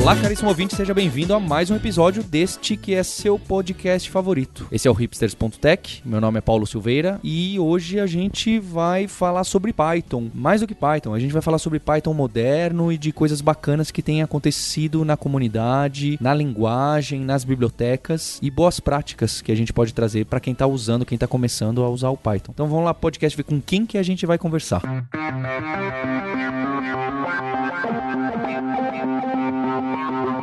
[0.00, 4.66] Olá, caríssimo ouvinte, seja bem-vindo a mais um episódio deste que é seu podcast favorito.
[4.70, 9.42] Esse é o hipsters.tech, meu nome é Paulo Silveira e hoje a gente vai falar
[9.42, 10.30] sobre Python.
[10.32, 13.90] Mais do que Python, a gente vai falar sobre Python moderno e de coisas bacanas
[13.90, 19.72] que têm acontecido na comunidade, na linguagem, nas bibliotecas e boas práticas que a gente
[19.72, 22.52] pode trazer para quem está usando, quem está começando a usar o Python.
[22.54, 24.80] Então vamos lá, podcast, ver com quem que a gente vai conversar.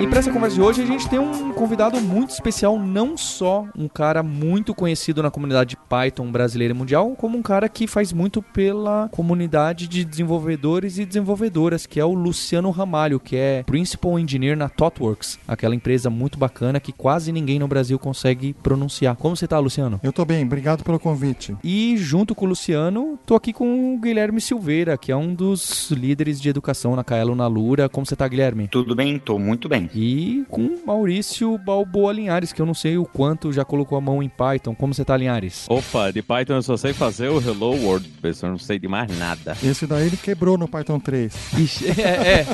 [0.00, 3.64] E para essa conversa de hoje, a gente tem um convidado muito especial, não só
[3.78, 8.12] um cara muito conhecido na comunidade Python brasileira e mundial, como um cara que faz
[8.12, 14.18] muito pela comunidade de desenvolvedores e desenvolvedoras, que é o Luciano Ramalho, que é Principal
[14.18, 19.14] Engineer na ThoughtWorks, aquela empresa muito bacana que quase ninguém no Brasil consegue pronunciar.
[19.14, 20.00] Como você tá, Luciano?
[20.02, 21.56] Eu tô bem, obrigado pelo convite.
[21.62, 25.92] E junto com o Luciano, tô aqui com o Guilherme Silveira, que é um dos
[25.92, 27.88] líderes de educação na Kaelo na Lura.
[27.88, 28.66] Como você tá, Guilherme?
[28.66, 29.83] Tudo bem, tô muito bem.
[29.94, 34.22] E com Maurício Balboa Linhares, que eu não sei o quanto já colocou a mão
[34.22, 34.74] em Python.
[34.74, 35.66] Como você tá, Linhares?
[35.68, 39.16] Opa, de Python eu só sei fazer o Hello World, eu não sei de mais
[39.18, 39.56] nada.
[39.62, 41.34] Esse daí ele quebrou no Python 3.
[41.58, 42.46] Ixi, é, é.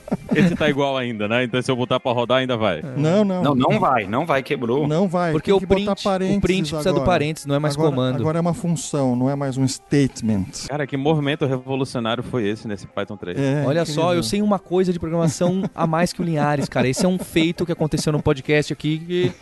[0.34, 1.44] Esse tá igual ainda, né?
[1.44, 2.82] Então se eu botar pra rodar ainda vai.
[2.96, 3.42] Não, não.
[3.42, 4.86] Não, não vai, não vai, quebrou.
[4.86, 5.32] Não vai.
[5.32, 7.04] Porque o print, parênteses o print precisa agora.
[7.04, 8.16] do parênteses, não é mais agora, comando.
[8.16, 10.68] Agora é uma função, não é mais um statement.
[10.68, 13.38] Cara, que movimento revolucionário foi esse nesse Python 3?
[13.38, 14.02] É, Olha incrível.
[14.02, 16.88] só, eu sei uma coisa de programação a mais que o Linhares, cara.
[16.88, 19.32] Esse é um feito que aconteceu no podcast aqui que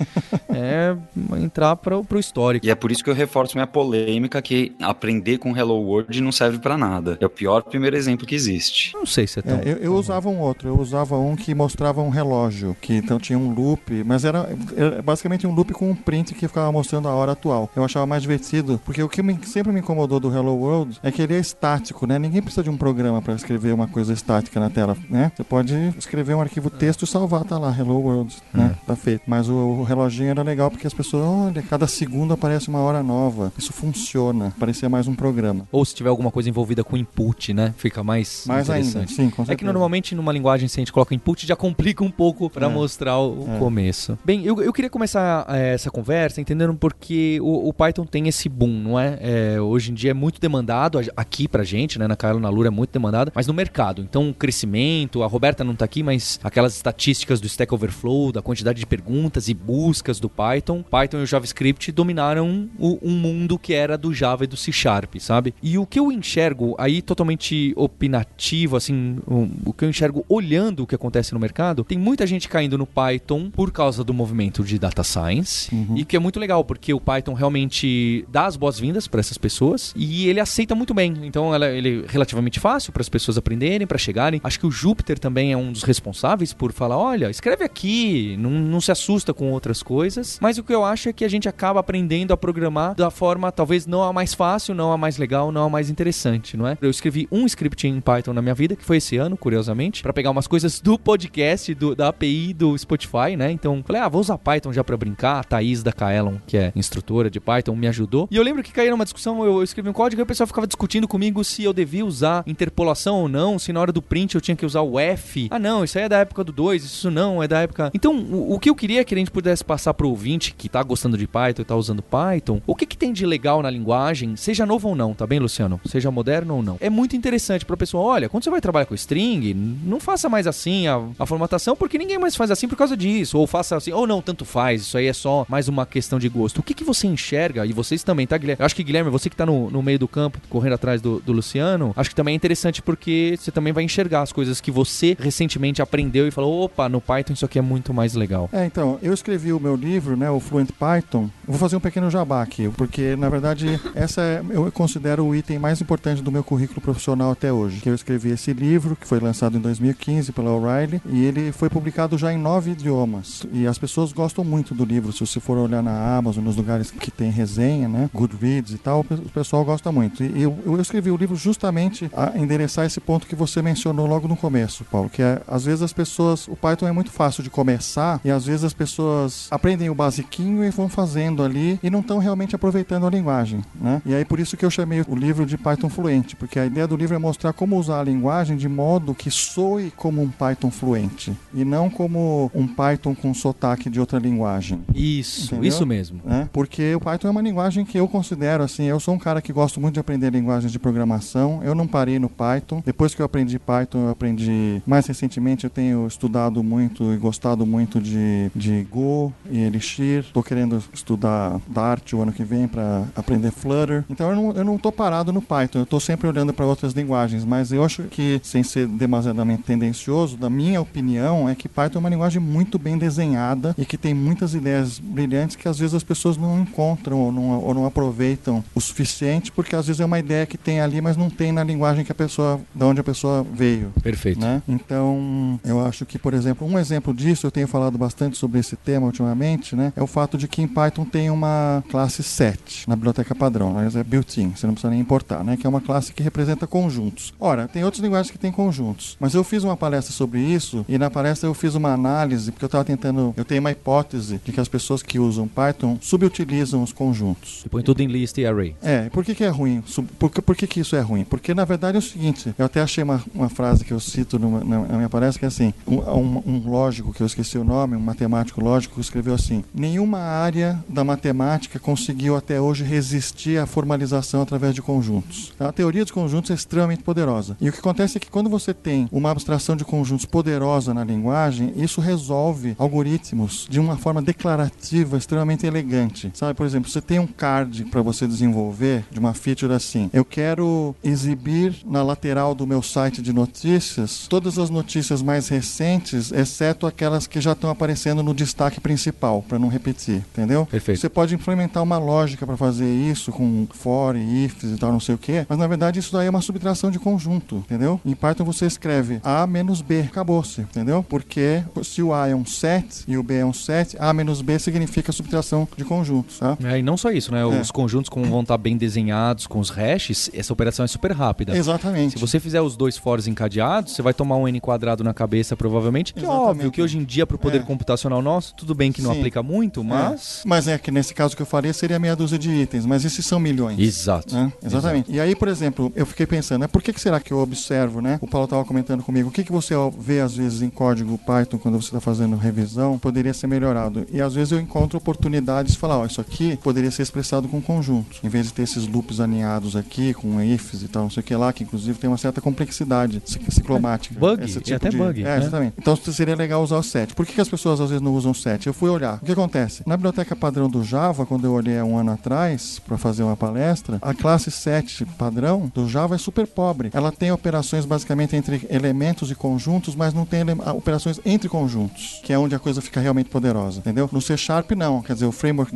[0.50, 0.96] é
[1.42, 2.66] entrar pro, pro histórico.
[2.66, 6.32] E é por isso que eu reforço minha polêmica que aprender com Hello World não
[6.32, 7.16] serve pra nada.
[7.20, 8.94] É o pior primeiro exemplo que existe.
[8.94, 9.58] Não sei se é tão.
[9.58, 13.18] É, eu, eu usava um outro, eu usava um que mostrava um relógio, que então
[13.18, 17.08] tinha um loop, mas era, era basicamente um loop com um print que ficava mostrando
[17.08, 17.70] a hora atual.
[17.74, 21.10] Eu achava mais divertido, porque o que me- sempre me incomodou do Hello World é
[21.10, 22.18] que ele é estático, né?
[22.18, 25.32] Ninguém precisa de um programa para escrever uma coisa estática na tela, né?
[25.36, 28.74] Você pode escrever um arquivo texto e salvar, tá lá, Hello World, né?
[28.86, 29.22] Tá feito.
[29.26, 33.02] Mas o, o reloginho era legal porque as pessoas, olha, cada segundo aparece uma hora
[33.02, 33.52] nova.
[33.56, 35.66] Isso funciona, parecia mais um programa.
[35.70, 37.74] Ou se tiver alguma coisa envolvida com input, né?
[37.76, 39.14] Fica mais, Mais ainda, interessante.
[39.14, 42.10] sim, com É que normalmente numa linguagem, se a gente coloca input, já complica um
[42.10, 42.68] pouco pra É.
[42.70, 43.58] mostrar o, É.
[43.58, 44.18] começo.
[44.24, 48.48] Bem, eu, eu queria começar eh, essa conversa entendendo porque o, o Python tem esse
[48.48, 49.18] boom, não é?
[49.20, 52.08] É, Hoje em dia é muito demandado, aqui pra gente, né?
[52.08, 54.00] Na Kaelo na Lura é muito demandado, mas no mercado.
[54.02, 58.40] Então, o crescimento, a Roberta não tá aqui, mas aquelas estatísticas do Stack Overflow, da
[58.40, 63.58] quantidade de perguntas e buscas do Python, Python e o JavaScript dominaram o- um mundo
[63.58, 65.54] que era do Java e do C Sharp, sabe?
[65.62, 69.18] E o que eu enxergo aí totalmente opinativo, assim,
[69.66, 72.86] o que eu enxergo olhando o que acontece no mercado, tem muita gente caindo no
[72.86, 75.96] Python por causa do movimento de data science, Uhum.
[75.96, 79.92] e que é muito legal, porque o Python realmente dá as boas-vindas para essas pessoas
[79.96, 81.14] e ele aceita muito bem.
[81.22, 84.40] Então ela, ele é relativamente fácil para as pessoas aprenderem, para chegarem.
[84.44, 88.50] Acho que o Jupyter também é um dos responsáveis por falar: olha, escreve aqui, não,
[88.50, 90.38] não se assusta com outras coisas.
[90.40, 93.50] Mas o que eu acho é que a gente acaba aprendendo a programar da forma
[93.52, 96.76] talvez não a mais fácil, não a mais legal, não a mais interessante, não é?
[96.80, 100.12] Eu escrevi um script em Python na minha vida, que foi esse ano, curiosamente, para
[100.12, 103.50] pegar umas coisas do podcast, do- da API do Spotify, né?
[103.50, 105.38] Então, falei, ah, vou usar Python já para brincar.
[105.40, 108.28] A Thaís da Kaelon, que é instrutora de Python, me ajudou.
[108.30, 110.46] E eu lembro que caiu numa discussão, eu, eu escrevi um código e o pessoal
[110.46, 114.34] ficava discutindo comigo se eu devia usar interpolação ou não, se na hora do print
[114.34, 115.48] eu tinha que usar o F.
[115.50, 117.90] Ah, não, isso aí é da época do 2, isso não, é da época.
[117.94, 120.68] Então, o, o que eu queria é que a gente pudesse passar pro ouvinte que
[120.68, 123.70] tá gostando de Python e tá usando Python, o que que tem de legal na
[123.70, 125.80] linguagem, seja novo ou não, tá bem, Luciano?
[125.86, 126.76] Seja moderno ou não.
[126.78, 130.41] É muito interessante pra pessoa, olha, quando você vai trabalhar com string, não faça mais
[130.46, 133.92] assim a, a formatação, porque ninguém mais faz assim por causa disso, ou faça assim,
[133.92, 136.58] ou não, tanto faz, isso aí é só mais uma questão de gosto.
[136.58, 138.60] O que que você enxerga, e vocês também, tá, Guilherme?
[138.60, 141.20] Eu acho que, Guilherme, você que tá no, no meio do campo, correndo atrás do,
[141.20, 144.70] do Luciano, acho que também é interessante porque você também vai enxergar as coisas que
[144.70, 148.48] você recentemente aprendeu e falou, opa, no Python isso aqui é muito mais legal.
[148.52, 151.28] É, então, eu escrevi o meu livro, né, o Fluent Python.
[151.46, 155.58] Vou fazer um pequeno jabá aqui, porque na verdade essa é, eu considero o item
[155.58, 157.80] mais importante do meu currículo profissional até hoje.
[157.80, 161.52] Que eu escrevi esse livro, que foi lançado em 2015, 2015 pela O'Reilly e ele
[161.52, 163.44] foi publicado já em nove idiomas.
[163.52, 165.12] E as pessoas gostam muito do livro.
[165.12, 169.00] Se você for olhar na Amazon, nos lugares que tem resenha, né, Goodreads e tal,
[169.00, 170.22] o pe- o pessoal gosta muito.
[170.22, 174.28] E eu, eu escrevi o livro justamente a endereçar esse ponto que você mencionou logo
[174.28, 177.50] no começo, Paulo, que é às vezes as pessoas, o Python é muito fácil de
[177.50, 182.00] começar e às vezes as pessoas aprendem o basiquinho e vão fazendo ali e não
[182.00, 184.00] estão realmente aproveitando a linguagem, né?
[184.06, 186.86] E aí por isso que eu chamei o livro de Python fluente, porque a ideia
[186.86, 190.70] do livro é mostrar como usar a linguagem de modo que soe como um Python
[190.70, 195.68] fluente e não como um Python com sotaque de outra linguagem Isso, Entendeu?
[195.68, 196.20] isso mesmo.
[196.24, 196.48] né?
[196.52, 199.52] Porque o Python é uma linguagem que eu considero assim, eu sou um cara que
[199.52, 201.60] gosto muito de aprender linguagens de programação.
[201.62, 202.82] Eu não parei no Python.
[202.84, 207.64] Depois que eu aprendi Python, eu aprendi mais recentemente eu tenho estudado muito e gostado
[207.66, 210.20] muito de, de Go e Elixir.
[210.20, 214.04] Estou querendo estudar Dart o ano que vem para aprender Flutter.
[214.10, 216.92] Então eu não, eu não tô parado no Python, eu estou sempre olhando para outras
[216.92, 220.01] linguagens, mas eu acho que sem ser demasiadamente tendencioso,
[220.38, 224.12] da minha opinião é que Python é uma linguagem muito bem desenhada e que tem
[224.14, 228.64] muitas ideias brilhantes que às vezes as pessoas não encontram ou não, ou não aproveitam
[228.74, 231.62] o suficiente, porque às vezes é uma ideia que tem ali, mas não tem na
[231.62, 233.92] linguagem que a pessoa, da onde a pessoa veio.
[234.02, 234.40] Perfeito.
[234.40, 234.62] Né?
[234.68, 238.76] Então, eu acho que, por exemplo, um exemplo disso, eu tenho falado bastante sobre esse
[238.76, 239.92] tema ultimamente, né?
[239.96, 243.94] É o fato de que em Python tem uma classe set na biblioteca padrão, mas
[243.94, 245.56] é built-in, você não precisa nem importar, né?
[245.56, 247.32] Que é uma classe que representa conjuntos.
[247.38, 250.96] Ora, tem outras linguagens que têm conjuntos, mas eu fiz uma palestra sobre isso e
[250.96, 254.52] na palestra eu fiz uma análise, porque eu estava tentando, eu tenho uma hipótese de
[254.52, 257.60] que as pessoas que usam Python subutilizam os conjuntos.
[257.62, 258.74] Você põe tudo em list e array.
[258.82, 259.82] É, por que, que é ruim?
[259.86, 261.24] Sub- Por, que, por que, que isso é ruim?
[261.24, 264.38] Porque na verdade é o seguinte: eu até achei uma, uma frase que eu cito
[264.38, 267.58] numa- na, na minha palestra que é assim: um, um- um lógico que eu esqueci
[267.58, 273.58] o nome, um matemático lógico, escreveu assim: nenhuma área da matemática conseguiu até hoje resistir
[273.58, 275.52] à formalização através de conjuntos.
[275.58, 277.56] A teoria dos conjuntos é extremamente poderosa.
[277.60, 281.04] E o que acontece é que quando você tem uma abstração de conjuntos poderosa na
[281.04, 286.30] linguagem, isso resolve algoritmos de uma forma declarativa extremamente elegante.
[286.34, 290.10] Sabe, por exemplo, você tem um card para você desenvolver de uma feature assim.
[290.12, 296.32] Eu quero exibir na lateral do meu site de notícias todas as notícias mais recentes,
[296.32, 300.66] exceto aquelas que já estão aparecendo no destaque principal, para não repetir, entendeu?
[300.66, 301.00] Perfeito.
[301.00, 305.14] Você pode implementar uma lógica para fazer isso com for ifs e tal, não sei
[305.14, 308.00] o que, mas na verdade isso daí é uma subtração de conjunto, entendeu?
[308.04, 311.02] Em Python você escreve A menos B, acabou-se, entendeu?
[311.08, 314.42] Porque se o A é um set e o B é um set, A menos
[314.42, 316.56] B significa subtração de conjuntos, tá?
[316.64, 317.40] É, e não só isso, né?
[317.40, 317.44] É.
[317.44, 321.56] Os conjuntos, como vão estar bem desenhados com os hashes, essa operação é super rápida.
[321.56, 322.14] Exatamente.
[322.14, 325.56] Se você fizer os dois fors encadeados, você vai tomar um n quadrado na cabeça,
[325.56, 326.12] provavelmente.
[326.12, 327.64] Que é óbvio que hoje em dia, pro poder É.
[327.64, 329.18] computacional nosso, tudo bem que não Sim.
[329.18, 330.42] aplica muito, mas.
[330.44, 333.24] Mas é que nesse caso que eu falei seria meia dúzia de itens, mas esses
[333.24, 333.78] são milhões.
[333.78, 334.34] Exato.
[334.34, 334.52] né?
[334.64, 335.10] Exatamente.
[335.12, 338.00] E aí, por exemplo, eu fiquei pensando, né, por que, que será que eu observo,
[338.00, 338.18] né?
[338.20, 339.61] O Paulo estava comentando comigo, o que, que você
[339.98, 344.06] vê às vezes em código Python quando você está fazendo revisão poderia ser melhorado.
[344.12, 347.60] E às vezes eu encontro oportunidades de falar, ó, isso aqui poderia ser expressado com
[347.60, 348.18] conjuntos.
[348.22, 351.24] Em vez de ter esses loops alinhados aqui, com ifs e tal, não sei o
[351.24, 354.18] que lá, que inclusive tem uma certa complexidade ci- ciclomática.
[354.18, 354.96] Bug, Esse e tipo até de...
[354.96, 355.38] bug, É, né?
[355.38, 355.74] exatamente.
[355.78, 357.14] Então seria legal usar o set.
[357.14, 358.66] Por que, que as pessoas às vezes não usam o set?
[358.66, 359.18] Eu fui olhar.
[359.22, 359.82] O que acontece?
[359.86, 363.36] Na biblioteca padrão do Java, quando eu olhei há um ano atrás para fazer uma
[363.36, 366.90] palestra, a classe set padrão do Java é super pobre.
[366.92, 369.51] Ela tem operações basicamente entre elementos e conjuntos,
[369.96, 370.42] mas não tem
[370.74, 374.08] operações entre conjuntos, que é onde a coisa fica realmente poderosa, entendeu?
[374.12, 375.02] No C Sharp não.
[375.02, 375.72] Quer dizer, o framework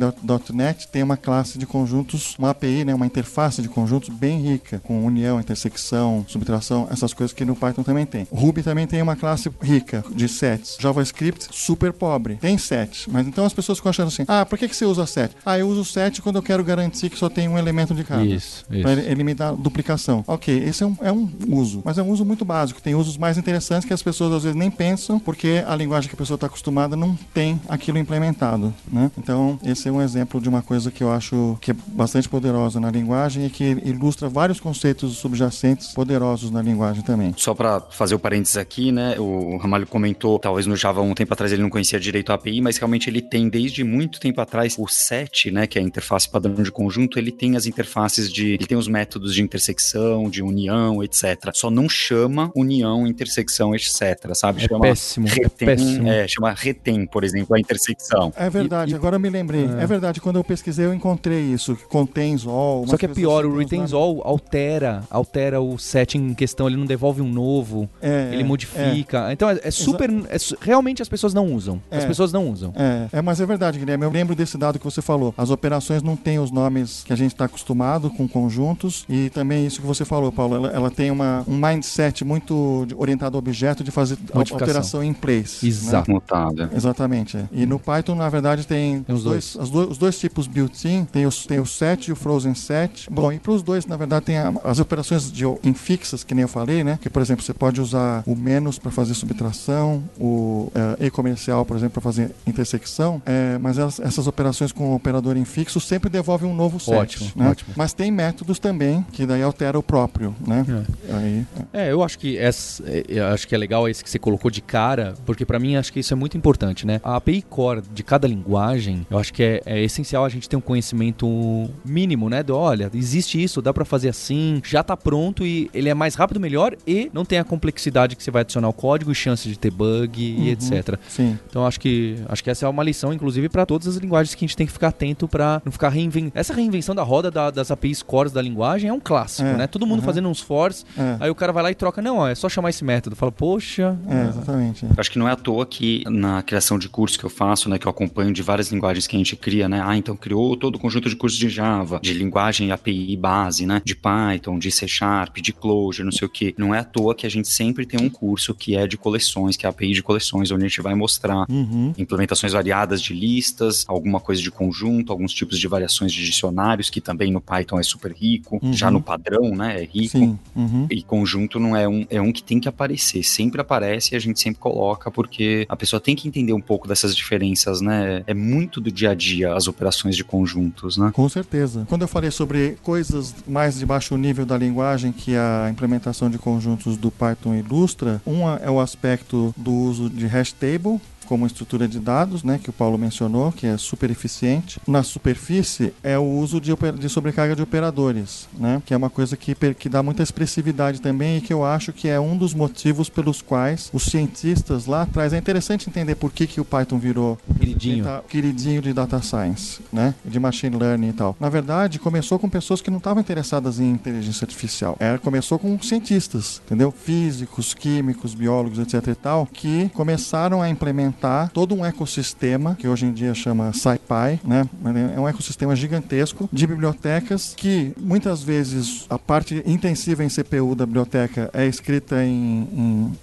[0.53, 4.79] .NET tem uma classe de conjuntos, uma API, né, uma interface de conjuntos bem rica,
[4.83, 8.27] com união, intersecção, subtração, essas coisas que no Python também tem.
[8.31, 10.77] Ruby também tem uma classe rica de sets.
[10.79, 12.35] JavaScript super pobre.
[12.35, 15.05] Tem set, mas então as pessoas ficam achando assim: "Ah, por que que você usa
[15.05, 18.03] set?" "Ah, eu uso set quando eu quero garantir que só tem um elemento de
[18.03, 18.81] cada." Isso, isso.
[18.81, 20.23] Para eliminar duplicação.
[20.27, 22.81] Ok, esse é um, é um uso, mas é um uso muito básico.
[22.81, 26.15] Tem usos mais interessantes que as pessoas às vezes nem pensam, porque a linguagem que
[26.15, 28.73] a pessoa está acostumada não tem aquilo implementado.
[28.91, 29.11] Né?
[29.17, 32.79] Então, esse é um exemplo de uma coisa que eu acho que é bastante poderosa
[32.79, 37.33] na linguagem e que ilustra vários conceitos subjacentes poderosos na linguagem também.
[37.37, 39.19] Só pra fazer o parênteses aqui, né?
[39.19, 42.61] O Ramalho comentou, talvez no Java um tempo atrás ele não conhecia direito a API,
[42.61, 45.67] mas realmente ele tem desde muito tempo atrás o set, né?
[45.67, 48.53] Que é a interface padrão de conjunto, ele tem as interfaces de.
[48.53, 51.51] Ele tem os métodos de intersecção, de união, etc.
[51.53, 54.33] Só não chama união, intersecção, etc.
[54.33, 54.63] Sabe?
[54.63, 56.07] É chama péssimo, é retém, péssimo.
[56.07, 58.31] é, chama retém, por exemplo, a intersecção.
[58.35, 59.65] É verdade, E- e- agora eu me lembrei.
[59.65, 59.83] É.
[59.83, 59.87] É.
[59.87, 62.85] verdade, quando eu pesquisei eu encontrei isso, que contains all.
[62.87, 66.85] Só que é pior, assim, o all altera, altera o set em questão, ele não
[66.85, 69.31] devolve um novo, É, ele é, modifica.
[69.31, 70.09] Então é, é super.
[70.29, 71.81] é realmente as pessoas não usam.
[71.89, 72.07] As É.
[72.07, 72.73] pessoas não usam.
[72.75, 74.03] É, é, mas é verdade, Guilherme.
[74.05, 75.33] Eu lembro desse dado que você falou.
[75.37, 79.05] As operações não têm os nomes que a gente está acostumado com conjuntos.
[79.09, 80.55] E também isso que você falou, Paulo.
[80.55, 85.65] Ela, ela tem uma, um mindset muito orientado determinado objeto de fazer alteração em place.
[85.65, 85.69] né?
[85.69, 86.11] Exato.
[86.11, 86.69] Mutável.
[86.75, 87.37] Exatamente.
[87.51, 91.05] E no Python, na verdade, tem, Tem os dois, as do- os dois tipos built-in,
[91.05, 93.07] tem, os, tem o set e o frozen set.
[93.09, 96.41] Bom, e para os dois, na verdade, tem a- as operações de infixas, que nem
[96.43, 96.99] eu falei, né?
[97.01, 101.65] Que, por exemplo, você pode usar o menos para fazer subtração, o eh, e comercial,
[101.65, 106.09] por exemplo, para fazer intersecção, eh, mas elas- essas operações com o operador infixo sempre
[106.09, 106.93] devolvem um novo set.
[106.95, 107.49] Ótimo, né?
[107.49, 107.73] ótimo.
[107.75, 110.65] Mas tem métodos também, que daí altera o próprio, né?
[111.13, 114.19] Aí, É, eu acho que essa, é, eu acho que é legal esse que você
[114.19, 116.99] colocou de cara, porque pra mim acho que isso é muito importante, né?
[117.03, 120.55] A API core de cada linguagem, eu acho que é, é essencial a gente ter
[120.55, 122.43] um conhecimento mínimo, né?
[122.43, 126.15] Do, olha, existe isso, dá pra fazer assim, já tá pronto e ele é mais
[126.15, 129.47] rápido, melhor e não tem a complexidade que você vai adicionar o código e chance
[129.47, 130.47] de ter bug e Uhum.
[130.47, 130.99] etc.
[131.07, 131.37] sim.
[131.49, 134.43] Então acho que acho que essa é uma lição, inclusive, pra todas as linguagens que
[134.45, 136.31] a gente tem que ficar atento pra não ficar reinventando.
[136.35, 139.67] Essa reinvenção da roda da- das APIs cores da linguagem é um clássico, É, né?
[139.67, 140.05] Todo mundo uhum.
[140.05, 142.47] fazendo uns fors, É, aí o cara vai lá e troca, não, ó, é só
[142.49, 143.15] chamar esse método.
[143.17, 143.97] Fala, poxa.
[144.07, 144.85] é, exatamente.
[144.95, 147.79] Acho que não é à toa que na criação de curso que eu faço, né,
[147.79, 149.81] que eu acompanho de várias linguagens que a gente cria, né?
[149.83, 153.81] Ah, então criou todo o conjunto de cursos de Java, de linguagem API base, né?
[153.83, 156.53] De Python, de C Sharp, de Clojure, não sei o que.
[156.59, 159.57] Não é à toa que a gente sempre tem um curso que é de coleções,
[159.57, 161.93] que é API de coleções, onde a gente vai mostrar Uhum.
[161.97, 167.01] implementações variadas de listas, alguma coisa de conjunto, alguns tipos de variações de dicionários, que
[167.01, 168.73] também no Python é super rico, Uhum.
[168.73, 170.17] já no padrão, né, é rico.
[170.19, 170.37] Sim.
[170.55, 170.85] Uhum.
[170.91, 174.19] E conjunto não é um, é um que tem que aparecer, sempre aparece e a
[174.19, 178.23] gente sempre coloca, porque a pessoa tem que entender um pouco dessas diferenças, né?
[178.27, 181.11] É muito do dia a dia as operações de conjuntos, né?
[181.13, 181.85] Com certeza.
[181.89, 186.37] Quando eu falei sobre coisas mais de baixo nível da linguagem que a implementação de
[186.37, 191.87] conjuntos do Python ilustra, um é o aspecto do uso de hash table como estrutura
[191.87, 194.79] de dados, né, que o Paulo mencionou, que é super eficiente.
[194.87, 199.35] Na superfície é o uso de, de sobrecarga de operadores, né, que é uma coisa
[199.35, 203.09] que, que dá muita expressividade também e que eu acho que é um dos motivos
[203.09, 207.37] pelos quais os cientistas lá atrás é interessante entender por que, que o Python virou
[207.59, 208.03] Queridinho.
[208.03, 210.13] tá- queridinho de data science, né?
[210.23, 211.35] De machine learning e tal.
[211.39, 214.95] Na verdade, começou com pessoas que não estavam interessadas em inteligência artificial.
[214.99, 216.91] Era, começou com cientistas, entendeu?
[216.91, 221.16] Físicos, químicos, biólogos, etc e tal, que começaram a implementar
[221.53, 224.67] todo um ecossistema que hoje em dia chama SciPy, né?
[225.15, 230.85] É um ecossistema gigantesco de bibliotecas que muitas vezes a parte intensiva em CPU da
[230.85, 232.67] biblioteca é escrita em,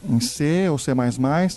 [0.08, 0.92] em, em C ou C++.